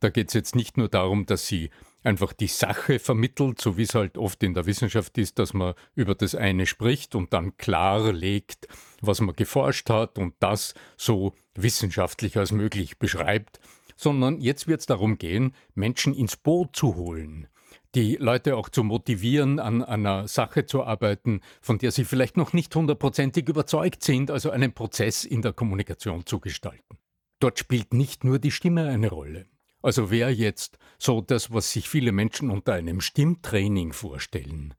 Da 0.01 0.11
geht 0.11 0.29
es 0.29 0.35
jetzt 0.35 0.57
nicht 0.57 0.77
nur 0.77 0.89
darum, 0.89 1.27
dass 1.27 1.47
sie 1.47 1.71
einfach 2.03 2.33
die 2.33 2.49
Sache 2.49 2.99
vermittelt, 2.99 3.61
so 3.61 3.77
wie 3.77 3.83
es 3.83 3.95
halt 3.95 4.19
oft 4.19 4.43
in 4.43 4.55
der 4.55 4.67
Wissenschaft 4.67 5.17
ist, 5.19 5.39
dass 5.39 5.55
man 5.55 5.75
über 5.95 6.15
das 6.15 6.35
eine 6.35 6.67
spricht 6.67 7.15
und 7.15 7.33
dann 7.33 7.57
klarlegt, 7.57 8.69
was 9.01 9.21
man 9.21 9.37
geforscht 9.37 9.91
hat 9.91 10.19
und 10.19 10.35
das 10.41 10.75
so 10.97 11.35
wissenschaftlich 11.55 12.37
als 12.37 12.53
möglich 12.53 12.99
beschreibt, 12.99 13.61
sondern 13.97 14.41
jetzt 14.41 14.67
wird 14.67 14.81
es 14.81 14.87
darum 14.87 15.19
gehen, 15.19 15.55
Menschen 15.75 16.15
ins 16.15 16.37
Boot 16.37 16.75
zu 16.75 16.97
holen, 16.97 17.47
die 17.95 18.17
Leute 18.17 18.57
auch 18.57 18.69
zu 18.69 18.85
motivieren, 18.85 19.59
an 19.59 19.83
einer 19.83 20.27
Sache 20.29 20.65
zu 20.65 20.85
arbeiten, 20.85 21.41
von 21.61 21.79
der 21.79 21.91
sie 21.91 22.05
vielleicht 22.05 22.37
noch 22.37 22.53
nicht 22.53 22.75
hundertprozentig 22.75 23.49
überzeugt 23.49 24.03
sind, 24.03 24.31
also 24.31 24.51
einen 24.51 24.73
Prozess 24.73 25.25
in 25.25 25.43
der 25.43 25.53
Kommunikation 25.53 26.25
zu 26.25 26.41
gestalten. 26.41 26.99
Dort 27.39 27.59
spielt 27.59 27.93
nicht 27.93 28.25
nur 28.25 28.39
die 28.39 28.51
Stimme 28.51 28.89
eine 28.89 29.11
Rolle. 29.11 29.47
Also 29.83 30.11
wäre 30.11 30.31
jetzt 30.31 30.79
so 30.99 31.21
das, 31.21 31.53
was 31.53 31.73
sich 31.73 31.89
viele 31.89 32.13
Menschen 32.13 32.51
unter 32.51 32.75
einem 32.75 33.01
Stimmtraining 33.01 33.93
vorstellen, 33.93 34.75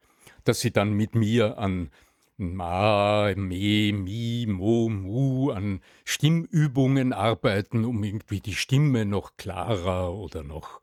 dass 0.45 0.61
sie 0.61 0.71
dann 0.71 0.93
mit 0.93 1.13
mir 1.13 1.57
an 1.57 1.89
Ma, 2.37 3.33
Me, 3.35 3.91
Mi, 3.93 4.45
Mo, 4.47 4.89
Mu 4.89 5.51
an 5.51 5.81
Stimmübungen 6.03 7.13
arbeiten, 7.13 7.85
um 7.85 8.03
irgendwie 8.03 8.39
die 8.39 8.55
Stimme 8.55 9.05
noch 9.05 9.37
klarer 9.37 10.13
oder 10.13 10.41
noch 10.41 10.81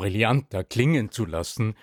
brillanter 0.00 0.64
klingen 0.64 1.10
zu 1.10 1.26
lassen. 1.26 1.74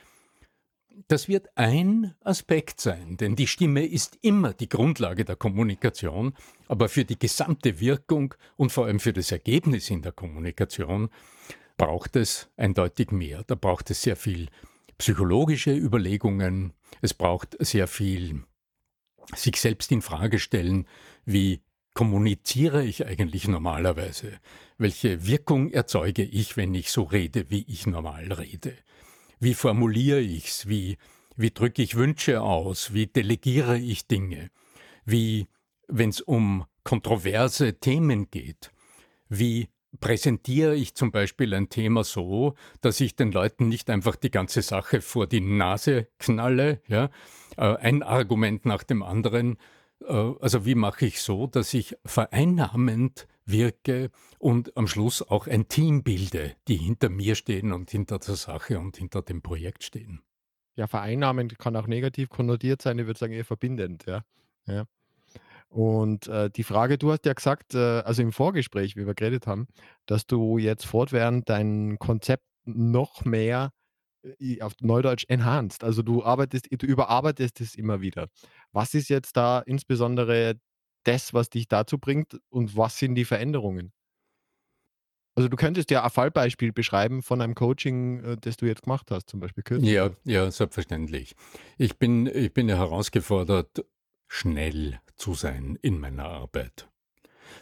Das 1.08 1.28
wird 1.28 1.50
ein 1.56 2.16
Aspekt 2.22 2.82
sein, 2.82 3.16
denn 3.18 3.36
die 3.36 3.46
Stimme 3.46 3.86
ist 3.86 4.18
immer 4.24 4.54
die 4.54 4.68
Grundlage 4.68 5.24
der 5.24 5.36
Kommunikation, 5.36 6.34
aber 6.68 6.90
für 6.90 7.06
die 7.06 7.20
gesamte 7.20 7.80
Wirkung 7.80 8.34
und 8.56 8.72
vor 8.72 8.86
allem 8.88 9.00
für 9.00 9.14
das 9.14 9.32
Ergebnis 9.32 9.92
in 9.92 10.02
der 10.02 10.14
Kommunikation 10.14 11.10
braucht 11.78 12.16
es 12.16 12.50
eindeutig 12.58 13.12
mehr. 13.12 13.44
Da 13.46 13.54
braucht 13.54 13.92
es 13.92 14.02
sehr 14.02 14.16
viel 14.16 14.48
psychologische 14.98 15.76
Überlegungen, 15.76 16.74
es 17.02 17.14
braucht 17.14 17.56
sehr 17.60 17.88
viel 17.88 18.46
sich 19.36 19.58
selbst 19.58 19.92
in 19.92 20.02
Frage 20.02 20.40
stellen, 20.40 20.88
wie 21.24 21.62
kommuniziere 21.98 22.86
ich 22.86 23.08
eigentlich 23.08 23.48
normalerweise? 23.48 24.34
Welche 24.78 25.26
Wirkung 25.26 25.72
erzeuge 25.72 26.22
ich, 26.22 26.56
wenn 26.56 26.76
ich 26.76 26.92
so 26.92 27.02
rede, 27.02 27.50
wie 27.50 27.66
ich 27.68 27.88
normal 27.88 28.32
rede? 28.34 28.74
Wie 29.40 29.56
formuliere 29.56 30.22
ich's? 30.22 30.68
Wie, 30.68 30.98
wie 31.36 31.50
drücke 31.50 31.82
ich 31.82 31.96
Wünsche 31.96 32.44
aus? 32.44 32.94
Wie 32.94 33.08
delegiere 33.08 33.80
ich 33.80 34.06
Dinge? 34.06 34.52
Wie, 35.06 35.48
wenn 35.88 36.12
es 36.12 36.22
um 36.22 36.66
kontroverse 36.84 37.80
Themen 37.80 38.30
geht, 38.30 38.72
wie 39.28 39.70
präsentiere 40.00 40.76
ich 40.76 40.94
zum 40.94 41.12
Beispiel 41.12 41.52
ein 41.56 41.70
Thema 41.70 42.04
so, 42.04 42.54
dass 42.82 43.00
ich 43.00 43.16
den 43.16 43.32
Leuten 43.32 43.70
nicht 43.70 43.90
einfach 43.90 44.18
die 44.18 44.30
ganze 44.30 44.62
Sache 44.62 45.02
vor 45.02 45.26
die 45.26 45.42
Nase 45.42 46.10
knalle, 46.20 46.80
ja, 46.86 47.10
äh, 47.58 47.76
ein 47.78 48.04
Argument 48.04 48.68
nach 48.68 48.84
dem 48.84 49.02
anderen. 49.02 49.58
Äh, 50.06 50.14
also 50.14 50.66
wie 50.66 50.76
mache 50.76 51.06
ich 51.06 51.22
so, 51.22 51.48
dass 51.48 51.74
ich 51.74 51.96
vereinnahmend 52.06 53.28
wirke 53.46 54.10
und 54.40 54.76
am 54.76 54.88
Schluss 54.88 55.22
auch 55.22 55.48
ein 55.48 55.68
Team 55.68 56.04
bilde, 56.04 56.56
die 56.68 56.76
hinter 56.76 57.10
mir 57.10 57.36
stehen 57.36 57.72
und 57.72 57.90
hinter 57.90 58.20
der 58.20 58.36
Sache 58.36 58.80
und 58.80 58.98
hinter 58.98 59.22
dem 59.22 59.42
Projekt 59.42 59.84
stehen. 59.84 60.22
Ja, 60.76 60.88
vereinnahmend 60.88 61.58
kann 61.58 61.76
auch 61.76 61.88
negativ 61.88 62.30
konnotiert 62.30 62.82
sein. 62.82 63.00
Ich 63.00 63.08
würde 63.08 63.20
sagen 63.20 63.34
eher 63.34 63.46
verbindend, 63.46 64.06
ja. 64.06 64.24
Ja. 64.68 64.86
Und, 65.70 66.28
äh, 66.28 66.50
die 66.50 66.64
Frage 66.64 66.98
du 66.98 67.12
hast 67.12 67.26
ja 67.26 67.34
gesagt, 67.34 67.74
äh, 67.74 68.00
also 68.02 68.22
im 68.22 68.32
Vorgespräch, 68.32 68.96
wie 68.96 69.06
wir 69.06 69.16
geredet 69.16 69.48
haben, 69.48 69.68
dass 70.06 70.26
du 70.26 70.58
jetzt 70.58 70.86
fortwährend 70.86 71.50
dein 71.50 71.98
Konzept 72.00 72.46
noch 72.66 73.26
mehr, 73.26 73.72
auf 74.62 74.74
Neudeutsch 74.82 75.26
enhanced. 75.28 75.84
Also, 75.84 76.02
du 76.02 76.24
arbeitest 76.24 76.68
du 76.72 76.86
überarbeitest 76.86 77.62
es 77.62 77.76
immer 77.76 78.02
wieder. 78.02 78.28
Was 78.72 78.94
ist 78.94 79.10
jetzt 79.10 79.38
da 79.38 79.60
insbesondere 79.60 80.60
das, 81.04 81.34
was 81.34 81.50
dich 81.50 81.68
dazu 81.68 81.98
bringt 81.98 82.40
und 82.50 82.76
was 82.76 82.98
sind 82.98 83.16
die 83.16 83.26
Veränderungen? 83.26 83.94
Also, 85.36 85.50
du 85.50 85.56
könntest 85.56 85.92
ja 85.92 86.04
ein 86.04 86.10
Fallbeispiel 86.10 86.74
beschreiben 86.74 87.22
von 87.22 87.42
einem 87.42 87.54
Coaching, 87.54 88.24
äh, 88.24 88.38
das 88.40 88.58
du 88.58 88.66
jetzt 88.66 88.84
gemacht 88.84 89.12
hast, 89.12 89.30
zum 89.30 89.40
Beispiel 89.40 89.64
kürzlich. 89.64 89.92
Ja, 89.92 90.10
ja, 90.24 90.50
selbstverständlich. 90.50 91.36
Ich 91.78 91.98
bin 91.98 92.26
ich 92.26 92.54
bin 92.54 92.68
ja 92.70 92.78
herausgefordert 92.78 93.86
schnell 94.28 95.00
zu 95.16 95.34
sein 95.36 95.78
in 95.82 96.00
meiner 96.00 96.26
Arbeit. 96.26 96.90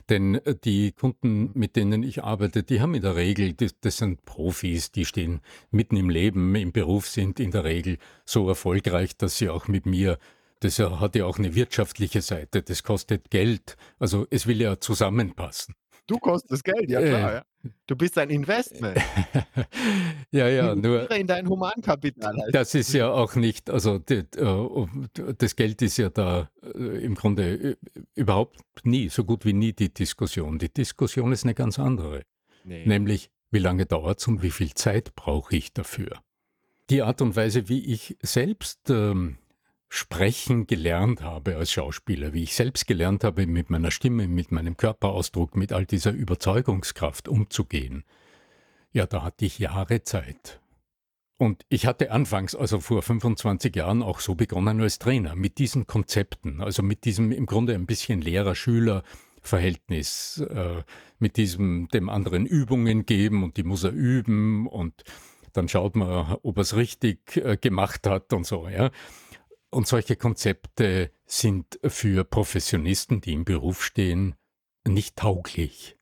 Denn 0.10 0.36
äh, 0.36 0.56
die 0.56 0.92
Kunden, 0.92 1.52
mit 1.54 1.76
denen 1.76 2.04
ich 2.04 2.24
arbeite, 2.24 2.64
die 2.64 2.82
haben 2.82 2.96
in 2.96 3.02
der 3.02 3.16
Regel, 3.16 3.54
das, 3.54 3.80
das, 3.80 3.98
sind 3.98 4.26
Profis, 4.26 4.92
die 4.92 5.06
stehen 5.06 5.42
mitten 5.72 5.98
im 5.98 6.10
Leben, 6.10 6.56
im 6.56 6.72
Beruf 6.72 7.08
sind 7.08 7.40
in 7.40 7.52
der 7.52 7.64
Regel 7.64 7.98
so 8.26 8.48
erfolgreich, 8.48 9.18
dass 9.18 9.38
sie 9.38 9.50
auch 9.50 9.68
mit 9.68 9.86
mir, 9.86 10.18
das 10.60 10.80
hat 10.80 11.16
ja 11.16 11.26
auch 11.26 11.38
eine 11.38 11.56
wirtschaftliche 11.56 12.22
Seite, 12.22 12.62
das 12.62 12.84
kostet 12.84 13.30
Geld, 13.30 13.78
also 14.00 14.26
es 14.30 14.48
will 14.48 14.62
ja 14.62 14.80
zusammenpassen. 14.80 15.76
Du 16.08 16.18
kostest 16.18 16.64
Geld, 16.64 16.90
ja 16.90 17.02
klar. 17.02 17.32
Äh, 17.32 17.36
ja. 17.36 17.44
Du 17.88 17.96
bist 17.96 18.18
ein 18.18 18.30
Investment. 18.30 18.98
ja, 20.32 20.48
ja, 20.48 20.76
nur. 20.76 21.10
In 21.12 21.26
dein 21.26 21.48
Humankapital. 21.50 22.36
Heißt. 22.38 22.54
Das 22.54 22.76
ist 22.76 22.94
ja 22.94 23.10
auch 23.10 23.36
nicht, 23.36 23.72
also 23.72 23.98
das, 23.98 24.26
äh, 24.38 25.34
das 25.38 25.56
Geld 25.56 25.82
ist 25.82 25.98
ja 25.98 26.10
da 26.10 26.50
äh, 26.62 27.04
im 27.04 27.16
Grunde 27.16 27.78
überhaupt 28.14 28.60
nie, 28.84 29.10
so 29.10 29.24
gut 29.24 29.46
wie 29.46 29.54
nie 29.54 29.74
die 29.74 29.92
Diskussion. 29.92 30.60
Die 30.60 30.72
Diskussion 30.72 31.32
ist 31.32 31.44
eine 31.44 31.56
ganz 31.56 31.80
andere. 31.80 32.22
Nee. 32.64 32.86
Nämlich, 32.86 33.32
wie 33.50 33.60
lange 33.60 33.88
dauert 33.88 34.20
es 34.20 34.28
und 34.28 34.44
wie 34.44 34.52
viel 34.52 34.74
Zeit 34.74 35.16
brauche 35.16 35.56
ich 35.56 35.74
dafür? 35.74 36.22
Die 36.92 37.02
Art 37.02 37.22
und 37.22 37.36
Weise, 37.36 37.68
wie 37.68 37.84
ich 37.84 38.16
selbst 38.22 38.92
ähm, 38.92 39.38
sprechen 39.90 40.68
gelernt 40.68 41.22
habe 41.22 41.58
als 41.58 41.72
Schauspieler, 41.72 42.34
wie 42.34 42.44
ich 42.44 42.56
selbst 42.56 42.88
gelernt 42.88 43.24
habe, 43.24 43.48
mit 43.48 43.70
meiner 43.70 43.92
Stimme, 43.92 44.28
mit 44.28 44.52
meinem 44.52 44.78
Körperausdruck, 44.78 45.56
mit 45.56 45.72
all 45.72 45.86
dieser 45.86 46.12
Überzeugungskraft 46.12 47.28
umzugehen, 47.28 48.04
ja, 48.92 49.06
da 49.06 49.24
hatte 49.24 49.46
ich 49.46 49.60
Jahre 49.60 50.04
Zeit. 50.04 50.60
Und 51.38 51.66
ich 51.68 51.86
hatte 51.86 52.12
anfangs, 52.12 52.56
also 52.56 52.80
vor 52.80 53.02
25 53.02 53.76
Jahren, 53.76 54.02
auch 54.02 54.22
so 54.22 54.36
begonnen 54.36 54.80
als 54.80 55.00
Trainer, 55.00 55.36
mit 55.36 55.58
diesen 55.58 55.86
Konzepten, 55.86 56.62
also 56.62 56.82
mit 56.82 57.04
diesem 57.04 57.34
im 57.34 57.46
Grunde 57.46 57.74
ein 57.74 57.86
bisschen 57.86 58.22
Lehrer-Schüler-Verhältnis, 58.22 60.46
äh, 60.50 60.84
mit 61.20 61.36
diesem 61.36 61.90
dem 61.90 62.08
anderen 62.08 62.46
Übungen 62.46 63.06
geben 63.06 63.44
und 63.44 63.58
die 63.58 63.64
muss 63.64 63.84
er 63.84 63.92
üben 63.92 64.66
und 64.68 65.04
dann 65.52 65.68
schaut 65.68 65.98
man, 65.98 66.38
ob 66.44 66.58
er 66.58 66.62
es 66.62 66.78
richtig 66.78 67.36
äh, 67.36 67.58
gemacht 67.58 68.08
hat 68.08 68.32
und 68.32 68.46
so, 68.46 68.70
ja. 68.70 68.90
Und 69.76 69.88
solche 69.88 70.16
Konzepte 70.16 71.12
sind 71.26 71.82
für 71.84 72.24
Professionisten, 72.24 73.20
die 73.20 73.34
im 73.34 73.44
Beruf 73.44 73.84
stehen, 73.84 74.36
nicht 74.88 75.18
tauglich. 75.18 75.98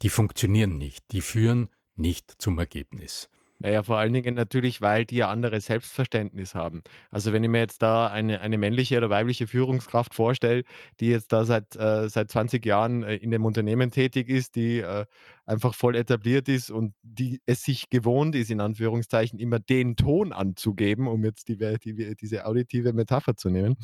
Die 0.00 0.08
funktionieren 0.08 0.78
nicht, 0.78 1.04
die 1.12 1.20
führen 1.20 1.68
nicht 1.96 2.40
zum 2.40 2.58
Ergebnis. 2.58 3.28
Naja, 3.58 3.82
vor 3.82 3.98
allen 3.98 4.12
Dingen 4.14 4.36
natürlich, 4.36 4.80
weil 4.80 5.04
die 5.04 5.16
ja 5.16 5.28
anderes 5.30 5.66
Selbstverständnis 5.66 6.54
haben. 6.54 6.82
Also, 7.10 7.32
wenn 7.34 7.44
ich 7.44 7.50
mir 7.50 7.58
jetzt 7.58 7.82
da 7.82 8.06
eine 8.06 8.40
eine 8.40 8.56
männliche 8.56 8.96
oder 8.96 9.10
weibliche 9.10 9.48
Führungskraft 9.48 10.14
vorstelle, 10.14 10.62
die 11.00 11.08
jetzt 11.08 11.32
da 11.32 11.44
seit 11.44 11.76
äh, 11.76 12.08
seit 12.08 12.30
20 12.30 12.64
Jahren, 12.64 13.02
äh, 13.02 13.16
in 13.16 13.32
dem 13.32 13.44
Unternehmen 13.44 13.90
tätig 13.90 14.28
ist, 14.28 14.54
die, 14.54 14.78
äh, 14.78 15.04
einfach 15.48 15.74
voll 15.74 15.96
etabliert 15.96 16.48
ist 16.48 16.70
und 16.70 16.94
die 17.02 17.40
es 17.46 17.62
sich 17.62 17.88
gewohnt 17.88 18.34
ist, 18.34 18.50
in 18.50 18.60
Anführungszeichen, 18.60 19.38
immer 19.38 19.58
den 19.58 19.96
Ton 19.96 20.32
anzugeben, 20.32 21.08
um 21.08 21.24
jetzt 21.24 21.48
die 21.48 21.56
die 21.56 22.14
diese 22.16 22.46
auditive 22.46 22.92
Metapher 22.92 23.34
zu 23.34 23.48
nehmen, 23.48 23.76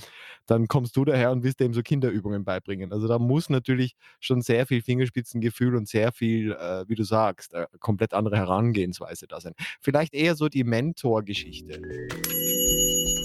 dann 0.47 0.69
kommst 0.69 0.97
du 0.97 1.05
daher 1.05 1.33
und 1.33 1.43
willst 1.43 1.61
dem 1.61 1.73
so 1.73 1.83
Kinderübungen 1.83 2.45
beibringen. 2.45 2.93
Also, 2.93 3.09
da 3.09 3.19
muss 3.19 3.49
natürlich 3.49 3.97
schon 4.21 4.43
sehr 4.43 4.67
viel 4.67 4.83
Fingerspitzengefühl 4.83 5.75
und 5.75 5.89
sehr 5.89 6.13
viel, 6.13 6.53
äh, 6.53 6.85
wie 6.87 6.95
du 6.95 7.03
sagst, 7.05 7.55
äh, 7.55 7.67
komplett 7.81 8.13
andere 8.13 8.37
Herangehensweise 8.37 9.27
da 9.27 9.41
sein. 9.41 9.55
Vielleicht 9.81 10.15
eher 10.15 10.37
so 10.37 10.49
die 10.49 10.65
Mentorgeschichte. 10.65 11.81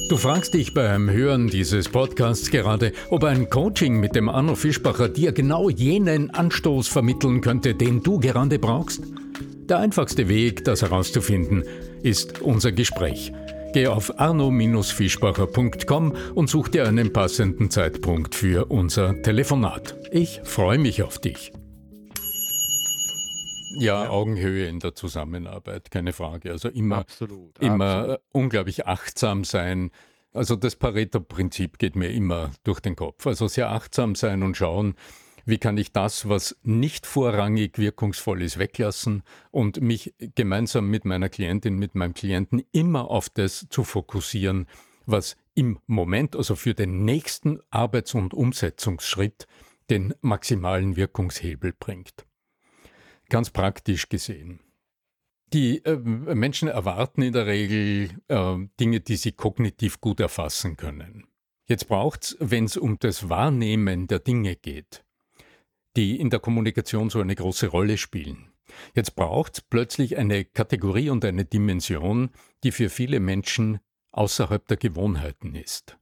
Du 0.10 0.18
fragst 0.18 0.56
dich 0.56 0.74
beim 0.74 1.08
Hören 1.12 1.50
dieses 1.50 1.88
Podcasts 1.88 2.50
gerade, 2.50 2.94
ob 3.12 3.24
ein 3.24 3.48
Coaching 3.48 4.00
mit 4.00 4.16
dem 4.16 4.28
Arno 4.28 4.56
Fischbacher 4.56 5.08
dir 5.08 5.32
genau 5.32 5.70
jenen 5.70 6.32
Anstoß 6.32 6.88
vermitteln 6.88 7.42
könnte, 7.42 7.76
den 7.76 8.02
du 8.02 8.20
gerade 8.20 8.58
brauchst? 8.58 9.04
Der 9.70 9.78
einfachste 9.78 10.28
Weg, 10.28 10.66
das 10.66 10.82
herauszufinden, 10.82 11.64
ist 12.02 12.42
unser 12.42 12.72
Gespräch. 12.72 13.32
Geh 13.72 13.86
auf 13.86 14.20
arno-fischbacher.com 14.20 16.16
und 16.34 16.50
such 16.50 16.70
dir 16.70 16.88
einen 16.88 17.14
passenden 17.14 17.70
Zeitpunkt 17.70 18.34
für 18.34 18.66
unser 18.66 19.22
Telefonat. 19.22 19.96
Ich 20.12 20.42
freue 20.44 20.80
mich 20.80 21.04
auf 21.04 21.20
dich. 21.20 21.52
Ja, 23.78 24.06
ja, 24.06 24.10
Augenhöhe 24.10 24.68
in 24.68 24.80
der 24.80 24.96
Zusammenarbeit, 24.96 25.92
keine 25.92 26.14
Frage. 26.14 26.52
Also 26.52 26.70
immer, 26.70 27.00
Absolut, 27.00 27.58
immer 27.60 27.86
absolut. 27.86 28.22
unglaublich 28.32 28.88
achtsam 28.88 29.44
sein, 29.44 29.92
Also 30.34 30.56
das 30.56 30.76
Pareto-Prinzip 30.76 31.80
geht 31.80 31.96
mir 31.96 32.10
immer 32.10 32.52
durch 32.64 32.80
den 32.80 32.96
Kopf. 32.96 33.26
Also 33.28 33.48
sehr 33.48 33.72
achtsam 33.72 34.16
sein 34.16 34.44
und 34.44 34.58
schauen, 34.58 34.96
wie 35.46 35.58
kann 35.58 35.78
ich 35.78 35.92
das, 35.92 36.30
was 36.30 36.56
nicht 36.62 37.08
vorrangig 37.08 37.80
wirkungsvoll 37.80 38.44
ist, 38.44 38.60
weglassen 38.60 39.24
und 39.52 39.82
mich 39.82 40.14
gemeinsam 40.36 40.90
mit 40.90 41.06
meiner 41.06 41.30
Klientin, 41.30 41.80
mit 41.80 41.96
meinem 41.96 42.14
Klienten 42.14 42.62
immer 42.72 43.10
auf 43.10 43.30
das 43.30 43.68
zu 43.70 43.84
fokussieren, 43.84 44.68
was 45.08 45.36
im 45.56 45.80
Moment, 45.88 46.36
also 46.36 46.56
für 46.56 46.76
den 46.76 47.04
nächsten 47.04 47.60
Arbeits- 47.72 48.14
und 48.14 48.34
Umsetzungsschritt, 48.34 49.48
den 49.90 50.14
maximalen 50.22 50.96
Wirkungshebel 50.96 51.74
bringt. 51.74 52.26
Ganz 53.30 53.52
praktisch 53.52 54.10
gesehen. 54.10 54.60
Die 55.54 55.84
äh, 55.86 55.96
Menschen 55.98 56.68
erwarten 56.68 57.22
in 57.22 57.34
der 57.34 57.48
Regel 57.48 58.10
äh, 58.28 58.58
Dinge, 58.80 59.00
die 59.00 59.16
sie 59.16 59.32
kognitiv 59.32 60.00
gut 60.02 60.20
erfassen 60.20 60.78
können. 60.78 61.28
Jetzt 61.68 61.88
braucht 61.88 62.24
es, 62.24 62.38
wenn 62.40 62.66
es 62.66 62.78
um 62.78 62.98
das 63.00 63.30
Wahrnehmen 63.30 64.08
der 64.08 64.20
Dinge 64.20 64.56
geht, 64.56 65.06
die 65.96 66.20
in 66.20 66.30
der 66.30 66.40
Kommunikation 66.40 67.10
so 67.10 67.20
eine 67.20 67.36
große 67.36 67.68
Rolle 67.68 67.98
spielen. 67.98 68.52
Jetzt 68.96 69.16
braucht 69.16 69.54
es 69.54 69.62
plötzlich 69.62 70.18
eine 70.18 70.46
Kategorie 70.46 71.10
und 71.10 71.26
eine 71.26 71.46
Dimension, 71.46 72.32
die 72.64 72.72
für 72.72 72.90
viele 72.90 73.20
Menschen 73.20 73.80
außerhalb 74.12 74.68
der 74.68 74.78
Gewohnheiten 74.78 75.56
ist. 75.56 75.98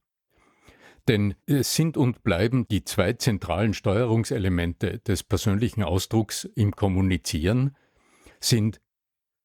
Denn 1.08 1.34
es 1.46 1.74
sind 1.74 1.96
und 1.96 2.22
bleiben 2.22 2.68
die 2.68 2.84
zwei 2.84 3.14
zentralen 3.14 3.72
Steuerungselemente 3.72 4.98
des 4.98 5.24
persönlichen 5.24 5.82
Ausdrucks 5.82 6.44
im 6.44 6.76
Kommunizieren, 6.76 7.74
sind 8.40 8.82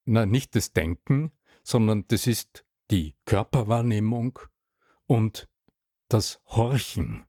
na, 0.03 0.25
nicht 0.25 0.55
das 0.55 0.74
Denken, 0.74 1.32
sondern 1.63 2.03
das 2.10 2.27
ist 2.27 2.65
die 2.91 3.15
Körperwahrnehmung 3.25 4.39
und 5.05 5.48
das 6.10 6.41
Horchen. 6.48 7.24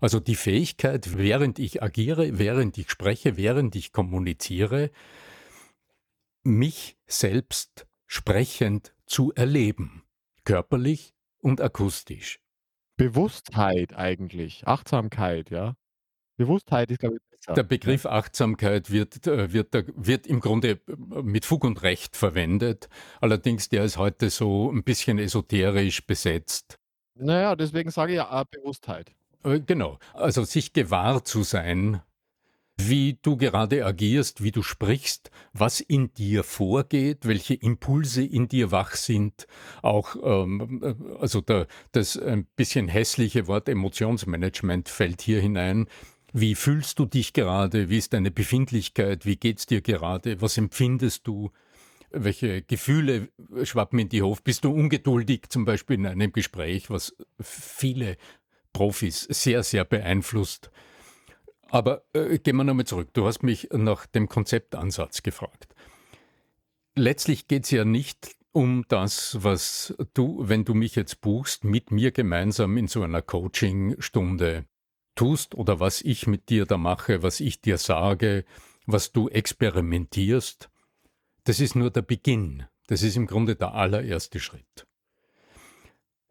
Also 0.00 0.20
die 0.20 0.36
Fähigkeit, 0.36 1.18
während 1.18 1.58
ich 1.58 1.82
agiere, 1.82 2.38
während 2.38 2.78
ich 2.78 2.90
spreche, 2.90 3.36
während 3.36 3.74
ich 3.74 3.92
kommuniziere, 3.92 4.92
mich 6.44 6.96
selbst 7.08 7.88
sprechend 8.06 8.94
zu 9.06 9.32
erleben, 9.34 10.04
körperlich 10.44 11.16
und 11.38 11.60
akustisch. 11.60 12.40
Bewusstheit 12.98 13.96
eigentlich, 13.96 14.66
Achtsamkeit, 14.66 15.50
ja? 15.50 15.74
Bewusstheit 16.36 16.90
ist, 16.90 16.98
glaube 16.98 17.16
ich, 17.16 17.22
besser. 17.30 17.54
Der 17.54 17.62
Begriff 17.62 18.04
Achtsamkeit 18.04 18.90
wird, 18.90 19.26
äh, 19.26 19.52
wird, 19.52 19.72
wird 19.96 20.26
im 20.26 20.40
Grunde 20.40 20.72
äh, 20.72 21.22
mit 21.22 21.46
Fug 21.46 21.64
und 21.64 21.82
Recht 21.82 22.16
verwendet. 22.16 22.88
Allerdings, 23.20 23.70
der 23.70 23.84
ist 23.84 23.96
heute 23.96 24.28
so 24.30 24.70
ein 24.70 24.82
bisschen 24.84 25.18
esoterisch 25.18 26.06
besetzt. 26.06 26.78
Naja, 27.14 27.56
deswegen 27.56 27.90
sage 27.90 28.12
ich 28.12 28.16
ja 28.18 28.44
Bewusstheit. 28.44 29.12
Äh, 29.44 29.60
genau. 29.60 29.98
Also 30.12 30.44
sich 30.44 30.72
gewahr 30.72 31.24
zu 31.24 31.42
sein, 31.44 32.02
wie 32.80 33.18
du 33.22 33.36
gerade 33.36 33.84
agierst, 33.84 34.42
wie 34.42 34.52
du 34.52 34.62
sprichst, 34.62 35.30
was 35.52 35.80
in 35.80 36.14
dir 36.14 36.44
vorgeht, 36.44 37.26
welche 37.26 37.54
Impulse 37.54 38.22
in 38.22 38.46
dir 38.46 38.70
wach 38.70 38.94
sind. 38.94 39.46
Auch, 39.82 40.16
ähm, 40.22 41.16
also 41.20 41.40
der, 41.40 41.66
das 41.92 42.16
ein 42.16 42.46
bisschen 42.56 42.88
hässliche 42.88 43.48
Wort 43.48 43.68
Emotionsmanagement 43.68 44.88
fällt 44.88 45.22
hier 45.22 45.40
hinein. 45.40 45.86
Wie 46.32 46.54
fühlst 46.54 46.98
du 46.98 47.06
dich 47.06 47.32
gerade? 47.32 47.90
Wie 47.90 47.98
ist 47.98 48.12
deine 48.12 48.30
Befindlichkeit? 48.30 49.26
Wie 49.26 49.36
geht's 49.36 49.66
dir 49.66 49.80
gerade? 49.80 50.40
Was 50.40 50.56
empfindest 50.56 51.26
du? 51.26 51.50
Welche 52.10 52.62
Gefühle 52.62 53.28
schwappen 53.64 53.98
in 53.98 54.08
dir 54.08 54.24
hoch? 54.24 54.40
Bist 54.40 54.64
du 54.64 54.70
ungeduldig, 54.70 55.50
zum 55.50 55.64
Beispiel 55.64 55.96
in 55.96 56.06
einem 56.06 56.32
Gespräch, 56.32 56.88
was 56.88 57.14
viele 57.40 58.16
Profis 58.72 59.22
sehr, 59.24 59.62
sehr 59.62 59.84
beeinflusst? 59.84 60.70
Aber 61.70 62.04
äh, 62.12 62.38
gehen 62.38 62.56
wir 62.56 62.64
nochmal 62.64 62.86
zurück. 62.86 63.10
Du 63.12 63.26
hast 63.26 63.42
mich 63.42 63.68
nach 63.72 64.06
dem 64.06 64.28
Konzeptansatz 64.28 65.22
gefragt. 65.22 65.74
Letztlich 66.94 67.46
geht 67.46 67.64
es 67.64 67.70
ja 67.70 67.84
nicht 67.84 68.36
um 68.52 68.84
das, 68.88 69.38
was 69.42 69.94
du, 70.14 70.48
wenn 70.48 70.64
du 70.64 70.74
mich 70.74 70.96
jetzt 70.96 71.20
buchst, 71.20 71.64
mit 71.64 71.90
mir 71.90 72.10
gemeinsam 72.10 72.76
in 72.76 72.88
so 72.88 73.02
einer 73.02 73.22
Coaching-Stunde 73.22 74.64
tust 75.14 75.54
oder 75.54 75.80
was 75.80 76.00
ich 76.00 76.26
mit 76.26 76.48
dir 76.48 76.64
da 76.64 76.76
mache, 76.76 77.22
was 77.22 77.40
ich 77.40 77.60
dir 77.60 77.76
sage, 77.76 78.44
was 78.86 79.12
du 79.12 79.28
experimentierst, 79.28 80.70
das 81.44 81.60
ist 81.60 81.76
nur 81.76 81.90
der 81.90 82.02
Beginn. 82.02 82.64
Das 82.86 83.02
ist 83.02 83.16
im 83.16 83.26
Grunde 83.26 83.54
der 83.54 83.74
allererste 83.74 84.40
Schritt. 84.40 84.86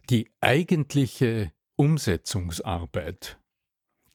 Die 0.09 0.31
eigentliche 0.41 1.51
Umsetzungsarbeit 1.75 3.37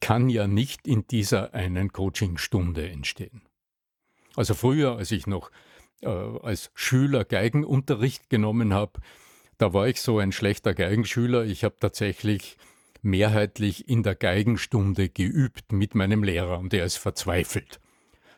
kann 0.03 0.29
ja 0.29 0.47
nicht 0.47 0.85
in 0.85 1.07
dieser 1.07 1.53
einen 1.53 1.93
Coachingstunde 1.93 2.89
entstehen. 2.89 3.41
Also 4.35 4.53
früher, 4.53 4.97
als 4.97 5.11
ich 5.11 5.27
noch 5.27 5.49
äh, 6.01 6.09
als 6.09 6.71
Schüler 6.73 7.23
Geigenunterricht 7.23 8.29
genommen 8.29 8.73
habe, 8.73 8.99
da 9.57 9.73
war 9.73 9.87
ich 9.87 10.01
so 10.01 10.19
ein 10.19 10.33
schlechter 10.33 10.73
Geigenschüler. 10.73 11.45
Ich 11.45 11.63
habe 11.63 11.75
tatsächlich 11.79 12.57
mehrheitlich 13.01 13.87
in 13.87 14.03
der 14.03 14.15
Geigenstunde 14.15 15.07
geübt 15.07 15.71
mit 15.71 15.95
meinem 15.95 16.21
Lehrer 16.21 16.59
und 16.59 16.73
er 16.73 16.83
ist 16.83 16.97
verzweifelt. 16.97 17.79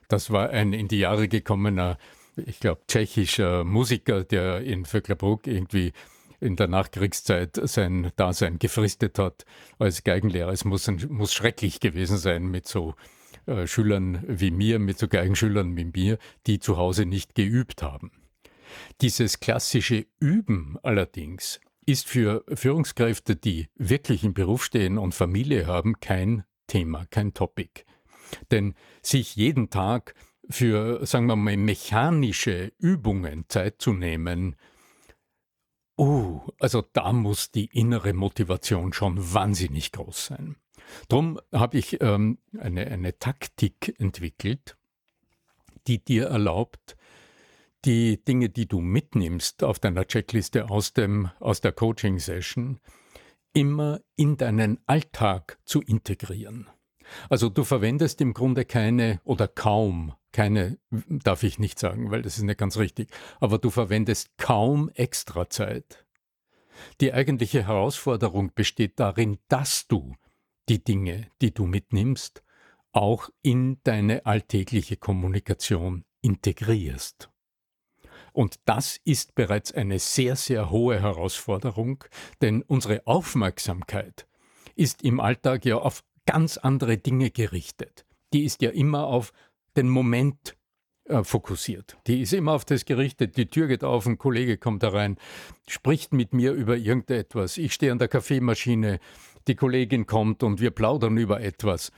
Das 0.08 0.30
war 0.30 0.52
ein 0.52 0.72
in 0.72 0.88
die 0.88 1.00
Jahre 1.00 1.28
gekommener, 1.28 1.98
ich 2.36 2.60
glaube, 2.60 2.82
tschechischer 2.88 3.64
Musiker, 3.64 4.24
der 4.24 4.62
in 4.62 4.86
Vöcklerbruck 4.86 5.48
irgendwie 5.48 5.94
in 6.46 6.56
der 6.56 6.68
Nachkriegszeit 6.68 7.60
sein 7.64 8.12
Dasein 8.16 8.60
gefristet 8.60 9.20
hat 9.20 9.46
als 9.80 10.04
Geigenlehrer. 10.04 10.52
Es 10.52 10.64
muss, 10.64 10.90
muss 11.10 11.34
schrecklich 11.34 11.80
gewesen 11.80 12.18
sein 12.18 12.46
mit 12.46 12.68
so 12.68 12.96
äh, 13.48 13.68
Schülern 13.68 14.24
wie 14.28 14.52
mir, 14.52 14.80
mit 14.80 14.98
so 14.98 15.08
Geigenschülern 15.08 15.76
wie 15.76 15.86
mir, 15.86 16.18
die 16.48 16.60
zu 16.60 16.78
Hause 16.78 17.06
nicht 17.06 17.36
geübt 17.36 17.82
haben. 17.82 18.12
Dieses 19.02 19.40
klassische 19.40 20.06
Üben 20.20 20.78
allerdings 20.84 21.60
ist 21.86 22.08
für 22.08 22.44
Führungskräfte, 22.54 23.36
die 23.36 23.68
wirklich 23.76 24.24
im 24.24 24.34
Beruf 24.34 24.64
stehen 24.64 24.98
und 24.98 25.14
Familie 25.14 25.68
haben, 25.68 26.00
kein 26.00 26.44
Thema, 26.68 27.06
kein 27.10 27.34
Topic. 27.34 27.84
Denn 28.52 28.74
sich 29.02 29.36
jeden 29.36 29.70
Tag 29.70 30.16
für, 30.50 31.06
sagen 31.06 31.28
wir 31.28 31.36
mal, 31.36 31.58
mechanische 31.58 32.72
Übungen 32.80 33.46
Zeit 33.50 33.82
zu 33.82 33.94
nehmen, 33.94 34.56
uh, 35.98 36.42
also 36.60 36.84
da 36.94 37.14
muss 37.14 37.52
die 37.52 37.66
innere 37.66 38.14
Motivation 38.14 38.94
schon 38.94 39.34
wahnsinnig 39.34 39.92
groß 39.92 40.28
sein. 40.28 40.56
Drum 41.08 41.40
habe 41.52 41.78
ich 41.78 42.02
ähm, 42.02 42.38
eine, 42.58 42.88
eine 42.88 43.18
Taktik 43.18 43.96
entwickelt, 44.00 44.78
die 45.88 46.04
dir 46.04 46.28
erlaubt, 46.28 46.96
die 47.86 48.24
Dinge, 48.24 48.50
die 48.50 48.68
du 48.68 48.82
mitnimmst 48.82 49.64
auf 49.64 49.80
deiner 49.80 50.06
Checkliste 50.06 50.70
aus, 50.70 50.94
dem, 50.94 51.30
aus 51.40 51.62
der 51.62 51.72
Coaching-Session, 51.72 52.80
immer 53.54 54.02
in 54.16 54.38
deinen 54.38 54.80
Alltag 54.88 55.60
zu 55.66 55.82
integrieren. 55.82 56.70
Also 57.30 57.50
du 57.50 57.64
verwendest 57.64 58.20
im 58.22 58.34
Grunde 58.34 58.66
keine 58.66 59.22
oder 59.24 59.48
kaum, 59.48 60.14
keine 60.36 60.78
darf 60.92 61.44
ich 61.44 61.60
nicht 61.60 61.80
sagen, 61.80 62.12
weil 62.12 62.22
das 62.22 62.36
ist 62.36 62.44
nicht 62.44 62.60
ganz 62.60 62.76
richtig, 62.76 63.10
aber 63.40 63.58
du 63.58 63.70
verwendest 63.70 64.38
kaum 64.38 64.90
Extrazeit. 64.90 66.06
Die 67.00 67.14
eigentliche 67.14 67.66
Herausforderung 67.66 68.52
besteht 68.54 69.00
darin, 69.00 69.38
dass 69.48 69.88
du 69.88 70.14
die 70.68 70.84
Dinge, 70.84 71.28
die 71.42 71.54
du 71.54 71.66
mitnimmst, 71.66 72.44
auch 72.92 73.30
in 73.44 73.80
deine 73.84 74.26
alltägliche 74.26 74.98
Kommunikation 74.98 76.04
integrierst. 76.22 77.30
Und 78.34 78.60
das 78.66 79.00
ist 79.06 79.36
bereits 79.36 79.72
eine 79.72 80.00
sehr, 80.00 80.36
sehr 80.36 80.70
hohe 80.70 81.02
Herausforderung, 81.02 82.04
denn 82.42 82.62
unsere 82.62 83.08
Aufmerksamkeit 83.08 84.28
ist 84.76 85.02
im 85.02 85.22
Alltag 85.22 85.64
ja 85.64 85.78
auf 85.78 86.04
ganz 86.26 86.58
andere 86.58 86.98
Dinge 86.98 87.32
gerichtet. 87.32 88.06
Die 88.34 88.44
ist 88.44 88.62
ja 88.62 88.72
immer 88.72 89.08
auf 89.08 89.32
den 89.78 89.90
Moment 89.90 90.56
äh, 91.06 91.24
fokussiert. 91.24 91.98
Die 92.08 92.22
ist 92.22 92.34
immer 92.34 92.54
auf 92.54 92.66
das 92.66 92.86
gerichtet. 92.86 93.38
Die 93.38 93.46
Tür 93.48 93.68
geht 93.68 93.84
auf, 93.84 94.08
ein 94.08 94.18
Kollege 94.18 94.58
kommt 94.58 94.82
da 94.82 94.90
rein, 94.90 95.18
spricht 95.68 96.14
mit 96.14 96.34
mir 96.34 96.52
über 96.54 96.78
irgendetwas. 96.78 97.58
Ich 97.58 97.74
stehe 97.74 97.92
an 97.92 98.00
der 98.00 98.08
Kaffeemaschine, 98.08 99.00
die 99.48 99.56
Kollegin 99.56 100.08
kommt 100.08 100.42
und 100.42 100.60
wir 100.60 100.72
plaudern 100.72 101.18
über 101.18 101.42
etwas. 101.42 101.92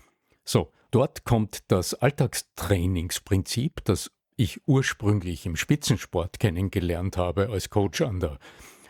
So, 0.43 0.71
dort 0.91 1.23
kommt 1.23 1.59
das 1.69 1.93
Alltagstrainingsprinzip, 1.93 3.83
das 3.85 4.11
ich 4.35 4.61
ursprünglich 4.67 5.45
im 5.45 5.55
Spitzensport 5.55 6.39
kennengelernt 6.39 7.17
habe 7.17 7.49
als 7.49 7.69
Coach 7.69 8.01
an 8.01 8.19
der, 8.19 8.37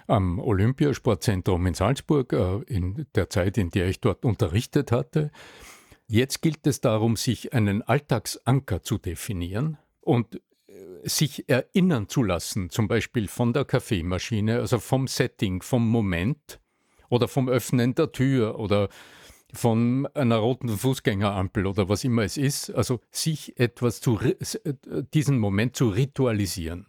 am 0.07 0.39
Olympiasportzentrum 0.39 1.67
in 1.67 1.73
Salzburg, 1.73 2.33
äh, 2.33 2.61
in 2.67 3.05
der 3.15 3.29
Zeit, 3.29 3.57
in 3.57 3.69
der 3.69 3.87
ich 3.87 4.01
dort 4.01 4.25
unterrichtet 4.25 4.91
hatte. 4.91 5.31
Jetzt 6.07 6.41
gilt 6.41 6.65
es 6.65 6.79
darum, 6.79 7.17
sich 7.17 7.53
einen 7.53 7.81
Alltagsanker 7.81 8.81
zu 8.81 8.97
definieren 8.97 9.77
und 9.99 10.41
äh, 10.67 11.07
sich 11.07 11.49
erinnern 11.49 12.07
zu 12.07 12.23
lassen, 12.23 12.69
zum 12.69 12.87
Beispiel 12.87 13.27
von 13.27 13.51
der 13.51 13.65
Kaffeemaschine, 13.65 14.59
also 14.59 14.79
vom 14.79 15.07
Setting, 15.07 15.61
vom 15.61 15.87
Moment 15.87 16.61
oder 17.09 17.27
vom 17.27 17.49
Öffnen 17.49 17.93
der 17.93 18.13
Tür 18.13 18.57
oder 18.57 18.87
von 19.53 20.07
einer 20.13 20.37
roten 20.37 20.69
Fußgängerampel 20.69 21.65
oder 21.65 21.89
was 21.89 22.05
immer 22.05 22.23
es 22.23 22.37
ist. 22.37 22.69
Also 22.69 23.01
sich 23.11 23.59
etwas 23.59 23.99
zu, 23.99 24.17
äh, 24.21 24.33
diesen 25.13 25.39
Moment 25.39 25.75
zu 25.75 25.89
ritualisieren, 25.89 26.85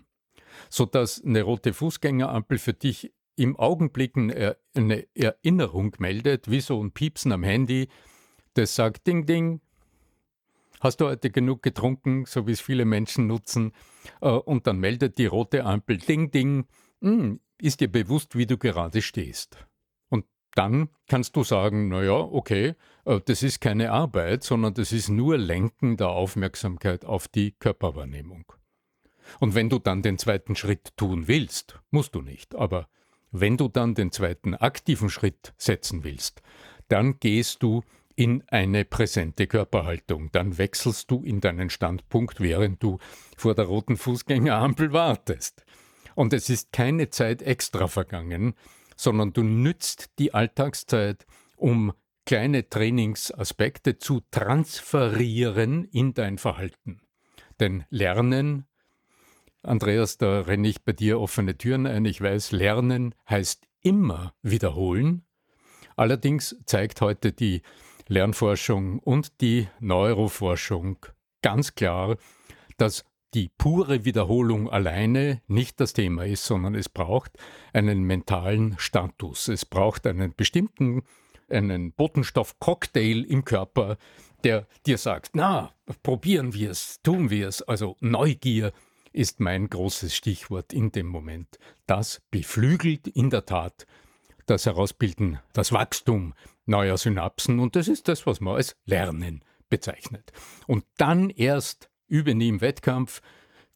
sodass 0.71 1.25
eine 1.25 1.43
rote 1.43 1.73
Fußgängerampel 1.73 2.59
für 2.59 2.75
dich 2.75 3.13
im 3.35 3.57
Augenblick 3.57 4.17
eine 4.17 5.07
Erinnerung 5.15 5.95
meldet, 5.99 6.51
wie 6.51 6.61
so 6.61 6.83
ein 6.83 6.91
Piepsen 6.93 7.31
am 7.33 7.45
Handy, 7.45 7.89
das 8.59 8.75
sagt 8.75 9.07
Ding, 9.07 9.25
Ding, 9.25 9.61
hast 10.81 11.01
du 11.01 11.07
heute 11.07 11.31
genug 11.31 11.63
getrunken, 11.63 12.25
so 12.27 12.49
wie 12.49 12.53
es 12.53 12.61
viele 12.61 12.85
Menschen 12.85 13.29
nutzen, 13.29 13.73
äh, 14.21 14.29
und 14.29 14.67
dann 14.67 14.79
meldet 14.79 15.19
die 15.19 15.27
rote 15.27 15.65
Ampel 15.65 15.99
Ding, 15.99 16.33
Ding, 16.33 16.67
hm, 17.01 17.39
ist 17.61 17.81
dir 17.81 17.91
bewusst, 17.91 18.37
wie 18.37 18.47
du 18.47 18.59
gerade 18.59 19.01
stehst. 19.01 19.65
Und 20.09 20.25
dann 20.55 20.89
kannst 21.07 21.37
du 21.37 21.45
sagen, 21.45 21.89
naja, 21.89 22.15
okay, 22.15 22.75
äh, 23.05 23.21
das 23.25 23.45
ist 23.45 23.61
keine 23.61 23.93
Arbeit, 23.93 24.43
sondern 24.43 24.75
das 24.75 24.91
ist 24.91 25.09
nur 25.09 25.39
Lenken 25.39 25.97
der 25.97 26.09
Aufmerksamkeit 26.09 27.05
auf 27.05 27.29
die 27.29 27.53
Körperwahrnehmung. 27.53 28.53
Und 29.39 29.55
wenn 29.55 29.69
du 29.69 29.79
dann 29.79 30.03
den 30.03 30.19
zweiten 30.19 30.57
Schritt 30.57 30.97
tun 30.97 31.29
willst, 31.29 31.79
musst 31.93 32.17
du 32.17 32.23
nicht, 32.23 32.57
aber 32.57 32.89
wenn 33.31 33.57
du 33.57 33.69
dann 33.69 33.95
den 33.95 34.11
zweiten 34.11 34.55
aktiven 34.55 35.11
Schritt 35.11 35.53
setzen 35.59 36.03
willst, 36.03 36.43
dann 36.89 37.21
gehst 37.21 37.63
du 37.63 37.83
in 38.19 38.43
eine 38.49 38.85
präsente 38.85 39.47
Körperhaltung. 39.47 40.33
Dann 40.33 40.59
wechselst 40.59 41.09
du 41.09 41.23
in 41.23 41.41
deinen 41.41 41.71
Standpunkt, 41.71 42.41
während 42.41 42.83
du 42.83 42.99
vor 43.37 43.55
der 43.55 43.67
roten 43.67 43.97
Fußgängerampel 43.97 44.93
wartest. 44.93 45.65
Und 46.17 46.33
es 46.33 46.51
ist 46.51 46.73
keine 46.73 47.11
Zeit 47.11 47.43
extra 47.43 47.87
vergangen, 47.87 48.55
sondern 48.97 49.33
du 49.33 49.45
nützt 49.45 50.19
die 50.19 50.35
Alltagszeit, 50.35 51.27
um 51.57 51.93
kleine 52.27 52.69
Trainingsaspekte 52.69 53.99
zu 53.99 54.21
transferieren 54.33 55.85
in 55.85 56.13
dein 56.13 56.39
Verhalten. 56.39 57.01
Denn 57.61 57.85
Lernen, 57.89 58.67
Andreas, 59.63 60.19
da 60.19 60.41
renne 60.41 60.67
ich 60.67 60.83
bei 60.83 60.93
dir 60.93 61.21
offene 61.21 61.57
Türen 61.57 61.87
ein, 61.87 62.05
ich 62.05 62.21
weiß, 62.21 62.51
Lernen 62.51 63.15
heißt 63.31 63.69
immer 63.81 64.35
wiederholen. 64.43 65.25
Allerdings 65.95 66.57
zeigt 66.67 67.01
heute 67.01 67.33
die 67.33 67.63
Lernforschung 68.09 68.99
und 69.01 69.41
die 69.41 69.69
Neuroforschung 69.81 70.97
ganz 71.43 71.75
klar, 71.75 72.17
dass 72.79 73.05
die 73.35 73.51
pure 73.59 74.07
Wiederholung 74.07 74.71
alleine 74.71 75.43
nicht 75.47 75.81
das 75.81 75.93
Thema 75.93 76.25
ist, 76.25 76.45
sondern 76.45 76.75
es 76.75 76.89
braucht 76.89 77.33
einen 77.75 78.03
mentalen 78.03 78.77
Status. 78.79 79.49
Es 79.49 79.67
braucht 79.67 80.07
einen 80.07 80.35
bestimmten, 80.35 81.03
einen 81.51 81.93
Botenstoff-Cocktail 81.93 83.25
im 83.29 83.45
Körper, 83.45 83.99
der 84.45 84.67
dir 84.87 84.97
sagt, 84.97 85.33
na, 85.35 85.73
probieren 86.03 86.55
wir 86.55 86.71
es, 86.71 87.03
tun 87.03 87.29
wir 87.29 87.49
es. 87.49 87.61
Also 87.61 87.97
Neugier 88.01 88.73
ist 89.13 89.41
mein 89.41 89.69
großes 89.69 90.15
Stichwort 90.15 90.73
in 90.73 90.93
dem 90.93 91.07
Moment. 91.07 91.59
Das 91.87 92.23
beflügelt 92.31 93.09
in 93.09 93.29
der 93.29 93.45
Tat 93.45 93.87
das 94.49 94.67
Herausbilden, 94.67 95.39
das 95.53 95.73
Wachstum 95.73 96.35
neuer 96.67 96.97
Synapsen 96.99 97.61
und 97.61 97.77
das 97.77 97.89
ist 97.89 98.09
das, 98.09 98.27
was 98.27 98.41
man 98.41 98.57
als 98.57 98.77
Lernen 98.85 99.45
bezeichnet. 99.69 100.33
Und 100.67 100.85
dann 100.97 101.31
erst 101.31 101.91
üben 102.07 102.41
im 102.41 102.61
Wettkampf, 102.61 103.21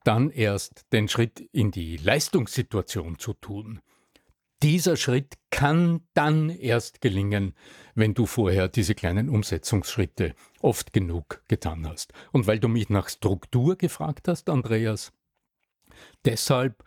dann 0.05 0.31
erst 0.31 0.87
den 0.93 1.09
Schritt 1.09 1.41
in 1.53 1.71
die 1.71 1.97
Leistungssituation 1.97 3.19
zu 3.19 3.35
tun. 3.35 3.81
Dieser 4.63 4.97
Schritt 4.97 5.35
kann 5.51 6.07
dann 6.15 6.49
erst 6.49 7.01
gelingen, 7.01 7.55
wenn 7.95 8.15
du 8.15 8.27
vorher 8.27 8.69
diese 8.69 8.95
kleinen 8.95 9.29
Umsetzungsschritte 9.29 10.35
oft 10.61 10.93
genug 10.93 11.43
getan 11.49 11.87
hast. 11.89 12.13
Und 12.31 12.47
weil 12.47 12.61
du 12.61 12.69
mich 12.69 12.89
nach 12.89 13.09
Struktur 13.09 13.77
gefragt 13.77 14.29
hast, 14.29 14.49
Andreas, 14.49 15.13
deshalb 16.25 16.85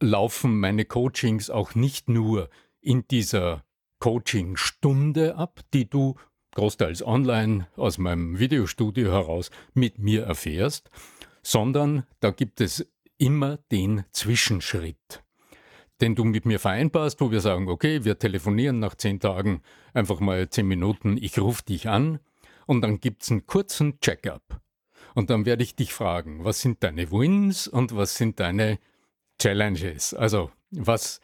laufen 0.00 0.60
meine 0.60 0.84
Coachings 0.84 1.48
auch 1.48 1.74
nicht 1.74 2.08
nur 2.08 2.50
in 2.84 3.06
dieser 3.08 3.64
Coaching-Stunde 3.98 5.36
ab, 5.36 5.60
die 5.72 5.88
du 5.88 6.14
großteils 6.54 7.04
online 7.04 7.66
aus 7.76 7.98
meinem 7.98 8.38
Videostudio 8.38 9.10
heraus 9.10 9.50
mit 9.72 9.98
mir 9.98 10.24
erfährst, 10.24 10.90
sondern 11.42 12.04
da 12.20 12.30
gibt 12.30 12.60
es 12.60 12.86
immer 13.18 13.58
den 13.72 14.04
Zwischenschritt, 14.12 15.22
den 16.00 16.14
du 16.14 16.24
mit 16.24 16.46
mir 16.46 16.60
vereinbarst, 16.60 17.20
wo 17.20 17.30
wir 17.30 17.40
sagen, 17.40 17.68
okay, 17.68 18.04
wir 18.04 18.18
telefonieren 18.18 18.78
nach 18.78 18.94
zehn 18.94 19.20
Tagen 19.20 19.62
einfach 19.92 20.20
mal 20.20 20.48
zehn 20.48 20.66
Minuten, 20.66 21.16
ich 21.16 21.38
rufe 21.38 21.64
dich 21.64 21.88
an 21.88 22.20
und 22.66 22.82
dann 22.82 23.00
gibt 23.00 23.22
es 23.22 23.30
einen 23.30 23.46
kurzen 23.46 24.00
Check-up. 24.00 24.60
Und 25.14 25.30
dann 25.30 25.46
werde 25.46 25.62
ich 25.62 25.76
dich 25.76 25.94
fragen, 25.94 26.44
was 26.44 26.60
sind 26.60 26.82
deine 26.82 27.10
Wins 27.12 27.68
und 27.68 27.94
was 27.94 28.16
sind 28.16 28.40
deine 28.40 28.78
Challenges? 29.40 30.12
Also 30.12 30.50
was 30.70 31.20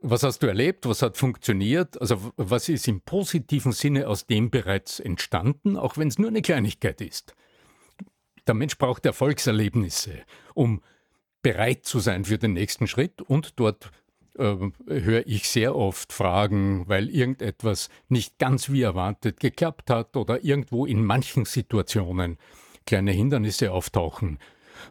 was 0.00 0.22
hast 0.22 0.42
du 0.42 0.46
erlebt? 0.46 0.86
Was 0.86 1.02
hat 1.02 1.16
funktioniert? 1.16 2.00
Also 2.00 2.32
was 2.36 2.68
ist 2.68 2.88
im 2.88 3.00
positiven 3.00 3.72
Sinne 3.72 4.08
aus 4.08 4.26
dem 4.26 4.50
bereits 4.50 5.00
entstanden, 5.00 5.76
auch 5.76 5.96
wenn 5.96 6.08
es 6.08 6.18
nur 6.18 6.28
eine 6.28 6.42
Kleinigkeit 6.42 7.00
ist? 7.00 7.34
Der 8.46 8.54
Mensch 8.54 8.78
braucht 8.78 9.04
Erfolgserlebnisse, 9.04 10.22
um 10.54 10.82
bereit 11.42 11.84
zu 11.84 12.00
sein 12.00 12.24
für 12.24 12.38
den 12.38 12.54
nächsten 12.54 12.86
Schritt 12.86 13.22
und 13.22 13.58
dort 13.58 13.90
äh, 14.38 14.56
höre 14.86 15.26
ich 15.26 15.48
sehr 15.48 15.76
oft 15.76 16.12
Fragen, 16.12 16.88
weil 16.88 17.08
irgendetwas 17.08 17.88
nicht 18.08 18.38
ganz 18.38 18.70
wie 18.70 18.82
erwartet 18.82 19.40
geklappt 19.40 19.90
hat 19.90 20.16
oder 20.16 20.44
irgendwo 20.44 20.86
in 20.86 21.04
manchen 21.04 21.44
Situationen 21.44 22.38
kleine 22.86 23.12
Hindernisse 23.12 23.72
auftauchen. 23.72 24.38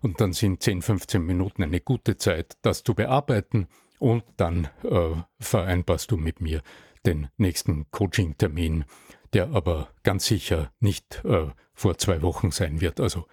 Und 0.02 0.22
dann 0.22 0.34
sind 0.34 0.62
10, 0.62 0.84
15 0.84 1.22
Minuten 1.22 1.64
eine 1.64 1.82
gute 1.82 2.18
Zeit, 2.18 2.58
das 2.62 2.84
zu 2.84 2.94
bearbeiten 2.94 3.68
und 4.00 4.24
dann 4.38 4.70
äh, 4.84 5.16
vereinbarst 5.40 6.12
du 6.12 6.18
mit 6.18 6.42
mir 6.42 6.62
den 7.06 7.28
nächsten 7.38 7.90
Coaching-Termin, 7.92 8.86
der 9.34 9.52
aber 9.52 9.90
ganz 10.04 10.26
sicher 10.26 10.72
nicht 10.80 11.24
äh, 11.24 11.48
vor 11.74 11.98
zwei 11.98 12.22
Wochen 12.22 12.52
sein 12.52 12.82
wird. 12.82 13.00
Also 13.00 13.28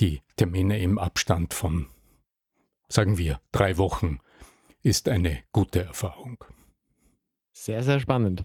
die 0.00 0.22
Termine 0.36 0.80
im 0.80 0.98
Abstand 0.98 1.54
von, 1.54 1.86
sagen 2.88 3.18
wir, 3.18 3.40
drei 3.52 3.78
Wochen 3.78 4.18
ist 4.82 5.08
eine 5.08 5.42
gute 5.52 5.84
Erfahrung. 5.84 6.44
Sehr, 7.52 7.82
sehr 7.82 8.00
spannend. 8.00 8.44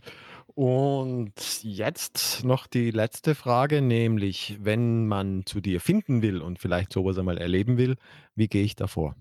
Und 0.56 1.64
jetzt 1.64 2.44
noch 2.44 2.68
die 2.68 2.92
letzte 2.92 3.34
Frage, 3.34 3.82
nämlich 3.82 4.58
wenn 4.62 5.08
man 5.08 5.46
zu 5.46 5.62
dir 5.62 5.82
finden 5.82 6.22
will 6.22 6.42
und 6.42 6.60
vielleicht 6.60 6.94
sowas 6.94 7.18
einmal 7.18 7.40
erleben 7.40 7.78
will, 7.78 7.96
wie 8.36 8.48
gehe 8.48 8.64
ich 8.64 8.76
davor? 8.76 9.16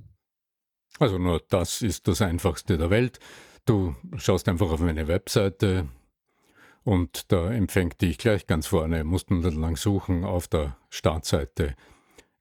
Also 0.98 1.18
nur 1.18 1.42
das 1.48 1.82
ist 1.82 2.08
das 2.08 2.22
Einfachste 2.22 2.78
der 2.78 2.90
Welt. 2.90 3.18
Du 3.64 3.94
schaust 4.16 4.48
einfach 4.48 4.70
auf 4.70 4.80
meine 4.80 5.08
Webseite 5.08 5.88
und 6.84 7.30
da 7.32 7.50
empfängt 7.52 8.00
dich 8.00 8.18
gleich 8.18 8.46
ganz 8.46 8.66
vorne, 8.66 9.04
musst 9.04 9.30
du 9.30 9.34
nicht 9.34 9.56
lang 9.56 9.76
suchen, 9.76 10.24
auf 10.24 10.48
der 10.48 10.76
Startseite 10.90 11.76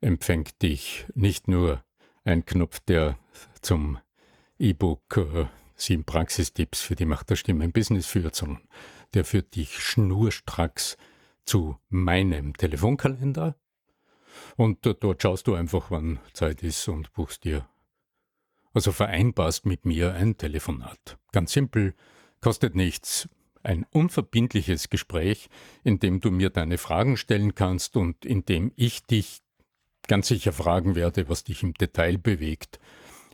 empfängt 0.01 0.61
dich 0.61 1.05
nicht 1.13 1.47
nur 1.47 1.83
ein 2.23 2.45
Knopf, 2.45 2.79
der 2.81 3.17
zum 3.61 3.99
E-Book 4.57 5.17
äh, 5.17 5.45
sieben 5.75 6.03
Praxistipps 6.03 6.81
für 6.81 6.95
die 6.95 7.05
Macht 7.05 7.29
der 7.29 7.35
Stimme 7.35 7.65
im 7.65 7.71
Business 7.71 8.07
führt, 8.07 8.35
sondern 8.35 8.61
der 9.13 9.25
führt 9.25 9.55
dich 9.55 9.79
schnurstracks 9.79 10.97
zu 11.45 11.77
meinem 11.89 12.55
Telefonkalender. 12.55 13.55
Und 14.55 14.85
dort 14.85 15.21
schaust 15.21 15.47
du 15.47 15.55
einfach, 15.55 15.91
wann 15.91 16.19
Zeit 16.33 16.63
ist 16.63 16.87
und 16.87 17.11
buchst 17.13 17.43
dir 17.43 17.67
also 18.73 18.91
vereinbarst 18.91 19.65
mit 19.65 19.85
mir 19.85 20.13
ein 20.13 20.37
Telefonat. 20.37 21.17
Ganz 21.31 21.51
simpel, 21.53 21.93
kostet 22.39 22.75
nichts. 22.75 23.29
Ein 23.63 23.85
unverbindliches 23.91 24.89
Gespräch, 24.89 25.49
in 25.83 25.99
dem 25.99 26.19
du 26.19 26.31
mir 26.31 26.49
deine 26.49 26.77
Fragen 26.77 27.15
stellen 27.15 27.53
kannst 27.53 27.95
und 27.95 28.25
in 28.25 28.43
dem 28.43 28.71
ich 28.75 29.05
dich 29.05 29.41
ganz 30.07 30.27
sicher 30.27 30.51
fragen 30.51 30.95
werde, 30.95 31.29
was 31.29 31.43
dich 31.43 31.61
im 31.61 31.73
Detail 31.75 32.17
bewegt, 32.17 32.79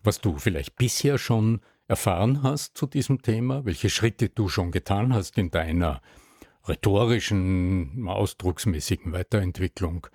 was 0.04 0.20
du 0.20 0.38
vielleicht 0.38 0.76
bisher 0.76 1.18
schon 1.18 1.62
erfahren 1.88 2.44
hast 2.44 2.78
zu 2.78 2.86
diesem 2.86 3.22
Thema, 3.22 3.64
welche 3.66 3.90
Schritte 3.90 4.28
du 4.30 4.50
schon 4.50 4.72
getan 4.72 5.14
hast 5.14 5.38
in 5.38 5.50
deiner 5.50 6.02
rhetorischen, 6.68 8.08
ausdrucksmäßigen 8.08 9.14
Weiterentwicklung 9.14 10.08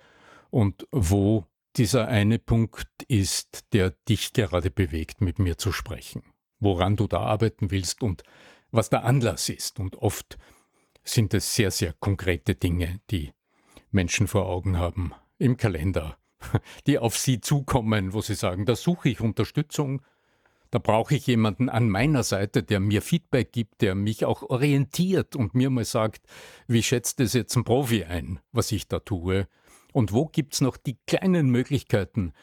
und 0.51 0.87
wo 0.91 1.47
dieser 1.77 2.07
eine 2.07 2.39
Punkt 2.39 2.87
ist, 3.07 3.73
der 3.73 3.91
dich 4.07 4.33
gerade 4.33 4.71
bewegt, 4.71 5.21
mit 5.21 5.39
mir 5.39 5.57
zu 5.57 5.71
sprechen, 5.71 6.23
woran 6.59 6.95
du 6.95 7.07
da 7.07 7.19
arbeiten 7.19 7.71
willst 7.71 8.01
und 8.01 8.23
was 8.71 8.89
der 8.89 9.03
Anlass 9.03 9.49
ist. 9.49 9.79
Und 9.79 9.97
oft 9.97 10.37
sind 11.03 11.33
es 11.33 11.55
sehr, 11.55 11.71
sehr 11.71 11.93
konkrete 11.93 12.55
Dinge, 12.55 12.99
die 13.11 13.31
Menschen 13.91 14.27
vor 14.27 14.45
Augen 14.47 14.77
haben 14.77 15.13
im 15.37 15.57
Kalender, 15.57 16.17
die 16.87 16.99
auf 16.99 17.17
sie 17.17 17.41
zukommen, 17.41 18.13
wo 18.13 18.21
sie 18.21 18.35
sagen, 18.35 18.65
da 18.65 18.75
suche 18.75 19.09
ich 19.09 19.21
Unterstützung, 19.21 20.01
Da 20.73 20.79
brauche 20.79 21.13
ich 21.13 21.27
jemanden 21.27 21.69
an 21.69 21.87
meiner 21.87 22.23
Seite, 22.23 22.63
der 22.63 22.79
mir 22.79 23.03
Feedback 23.03 23.51
gibt, 23.51 23.81
der 23.83 23.93
mich 23.93 24.25
auch 24.25 24.41
orientiert 24.41 25.35
und 25.35 25.53
mir 25.53 25.69
mal 25.69 25.85
sagt, 25.85 26.25
wie 26.67 26.81
schätzt 26.81 27.19
es 27.19 27.33
jetzt 27.33 27.55
ein 27.55 27.63
Profi 27.63 28.05
ein, 28.05 28.39
was 28.51 28.71
ich 28.71 28.87
da 28.87 28.97
tue? 28.97 29.47
Und 29.93 30.11
wo 30.11 30.25
gibt 30.25 30.55
es 30.55 30.61
noch 30.61 30.75
die 30.75 30.97
kleinen 31.07 31.49
Möglichkeiten, 31.49 32.33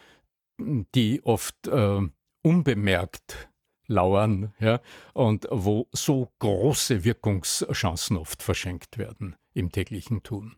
die 0.95 1.23
oft 1.25 1.67
äh, 1.67 2.01
unbemerkt 2.43 3.51
lauern, 3.87 4.55
ja, 4.61 4.81
und 5.13 5.47
wo 5.51 5.89
so 5.93 6.33
große 6.39 7.05
Wirkungschancen 7.05 8.17
oft 8.17 8.43
verschenkt 8.43 8.99
werden 8.99 9.37
im 9.53 9.73
täglichen 9.73 10.23
Tun. 10.23 10.57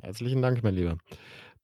Herzlichen 0.00 0.40
Dank, 0.40 0.62
mein 0.62 0.74
Lieber. 0.74 0.98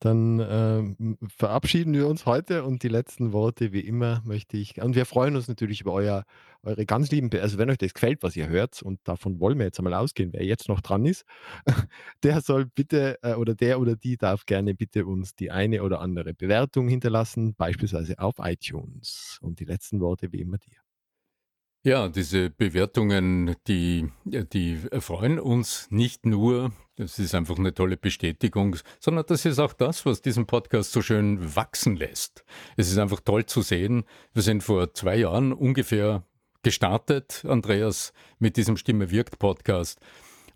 Dann 0.01 0.39
ähm, 0.49 1.17
verabschieden 1.37 1.93
wir 1.93 2.07
uns 2.07 2.25
heute 2.25 2.63
und 2.63 2.81
die 2.81 2.87
letzten 2.87 3.33
Worte, 3.33 3.71
wie 3.71 3.81
immer, 3.81 4.23
möchte 4.25 4.57
ich. 4.57 4.81
Und 4.81 4.95
wir 4.95 5.05
freuen 5.05 5.35
uns 5.35 5.47
natürlich 5.47 5.81
über 5.81 5.93
euer, 5.93 6.23
eure 6.63 6.87
ganz 6.87 7.11
lieben, 7.11 7.29
also 7.39 7.59
wenn 7.59 7.69
euch 7.69 7.77
das 7.77 7.93
gefällt, 7.93 8.23
was 8.23 8.35
ihr 8.35 8.47
hört, 8.47 8.81
und 8.81 8.99
davon 9.03 9.39
wollen 9.39 9.59
wir 9.59 9.65
jetzt 9.65 9.77
einmal 9.77 9.93
ausgehen, 9.93 10.33
wer 10.33 10.43
jetzt 10.43 10.69
noch 10.69 10.81
dran 10.81 11.05
ist, 11.05 11.23
der 12.23 12.41
soll 12.41 12.65
bitte 12.65 13.19
äh, 13.21 13.35
oder 13.35 13.53
der 13.53 13.79
oder 13.79 13.95
die 13.95 14.17
darf 14.17 14.47
gerne 14.47 14.73
bitte 14.73 15.05
uns 15.05 15.35
die 15.35 15.51
eine 15.51 15.83
oder 15.83 16.01
andere 16.01 16.33
Bewertung 16.33 16.89
hinterlassen, 16.89 17.53
beispielsweise 17.53 18.17
auf 18.17 18.35
iTunes. 18.39 19.37
Und 19.39 19.59
die 19.59 19.65
letzten 19.65 19.99
Worte, 19.99 20.31
wie 20.31 20.41
immer, 20.41 20.57
dir. 20.57 20.77
Ja, 21.83 22.09
diese 22.09 22.49
Bewertungen, 22.49 23.55
die, 23.67 24.07
die 24.25 24.77
freuen 24.99 25.39
uns 25.39 25.89
nicht 25.91 26.25
nur, 26.25 26.71
das 27.01 27.17
ist 27.17 27.33
einfach 27.33 27.57
eine 27.57 27.73
tolle 27.73 27.97
Bestätigung, 27.97 28.75
sondern 28.99 29.25
das 29.27 29.43
ist 29.45 29.57
auch 29.57 29.73
das, 29.73 30.05
was 30.05 30.21
diesen 30.21 30.45
Podcast 30.45 30.91
so 30.91 31.01
schön 31.01 31.55
wachsen 31.55 31.95
lässt. 31.95 32.45
Es 32.77 32.91
ist 32.91 32.99
einfach 32.99 33.21
toll 33.21 33.47
zu 33.47 33.63
sehen. 33.63 34.03
Wir 34.33 34.43
sind 34.43 34.63
vor 34.63 34.93
zwei 34.93 35.15
Jahren 35.15 35.51
ungefähr 35.51 36.23
gestartet, 36.61 37.43
Andreas, 37.47 38.13
mit 38.37 38.55
diesem 38.55 38.77
Stimme 38.77 39.09
wirkt 39.09 39.39
Podcast. 39.39 39.99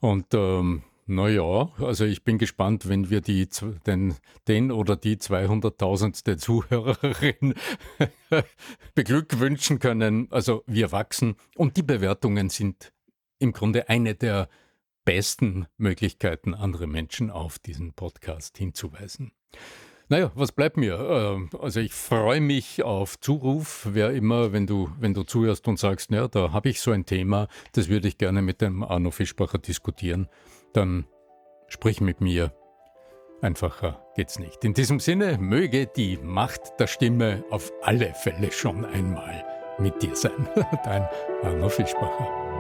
Und 0.02 0.36
ähm, 0.36 0.84
naja, 1.08 1.72
also 1.80 2.06
ich 2.06 2.24
bin 2.24 2.38
gespannt, 2.38 2.88
wenn 2.88 3.10
wir 3.10 3.22
die, 3.22 3.50
den, 3.88 4.14
den 4.48 4.72
oder 4.72 4.96
die 4.96 5.18
200.000. 5.18 6.38
Zuhörerin 6.38 7.56
beglückwünschen 8.94 9.80
können. 9.80 10.28
Also 10.30 10.64
wir 10.68 10.92
wachsen 10.92 11.38
und 11.56 11.76
die 11.76 11.84
Bewertungen 11.84 12.50
sind 12.50 12.94
im 13.40 13.52
Grunde 13.52 13.90
eine 13.90 14.14
der 14.14 14.48
besten 15.06 15.68
Möglichkeiten, 15.78 16.54
andere 16.54 16.88
Menschen 16.88 17.32
auf 17.32 17.60
diesen 17.60 17.94
Podcast 17.94 18.58
hinzuweisen. 18.58 19.32
Naja, 20.08 20.32
was 20.36 20.52
bleibt 20.52 20.78
mir? 20.78 21.00
Ähm, 21.00 21.50
also 21.60 21.80
ich 21.80 21.94
freue 21.94 22.42
mich 22.42 22.84
auf 22.84 23.20
Zuruf, 23.20 23.88
wer 23.90 24.12
immer, 24.12 24.52
wenn 24.52 24.68
du, 24.68 24.92
wenn 25.00 25.14
du 25.14 25.24
zuhörst 25.24 25.68
und 25.68 25.80
sagst, 25.80 26.12
ja, 26.12 26.28
da 26.28 26.52
habe 26.52 26.70
ich 26.70 26.82
so 26.82 26.92
ein 26.92 27.06
Thema, 27.06 27.48
das 27.72 27.88
würde 27.88 28.08
ich 28.08 28.18
gerne 28.18 28.42
mit 28.42 28.62
dem 28.62 28.84
Arno 28.84 29.10
Fischbacher 29.10 29.58
diskutieren 29.58 30.28
dann 30.76 31.06
sprich 31.68 32.02
mit 32.02 32.22
mir. 32.22 32.54
Einfacher 33.42 34.02
geht's 34.16 34.40
nicht. 34.40 34.64
In 34.64 34.74
diesem 34.74 35.00
Sinne 35.00 35.38
möge 35.38 35.88
die 35.88 36.18
Macht 36.18 36.80
der 36.80 36.88
Stimme 36.88 37.44
auf 37.50 37.72
alle 37.82 38.14
Fälle 38.14 38.52
schon 38.52 38.86
einmal 38.86 39.46
mit 39.78 40.02
dir 40.02 40.16
sein. 40.16 40.50
Dein 40.84 41.08
Arno 41.44 41.70
Fischbacher. 41.70 42.55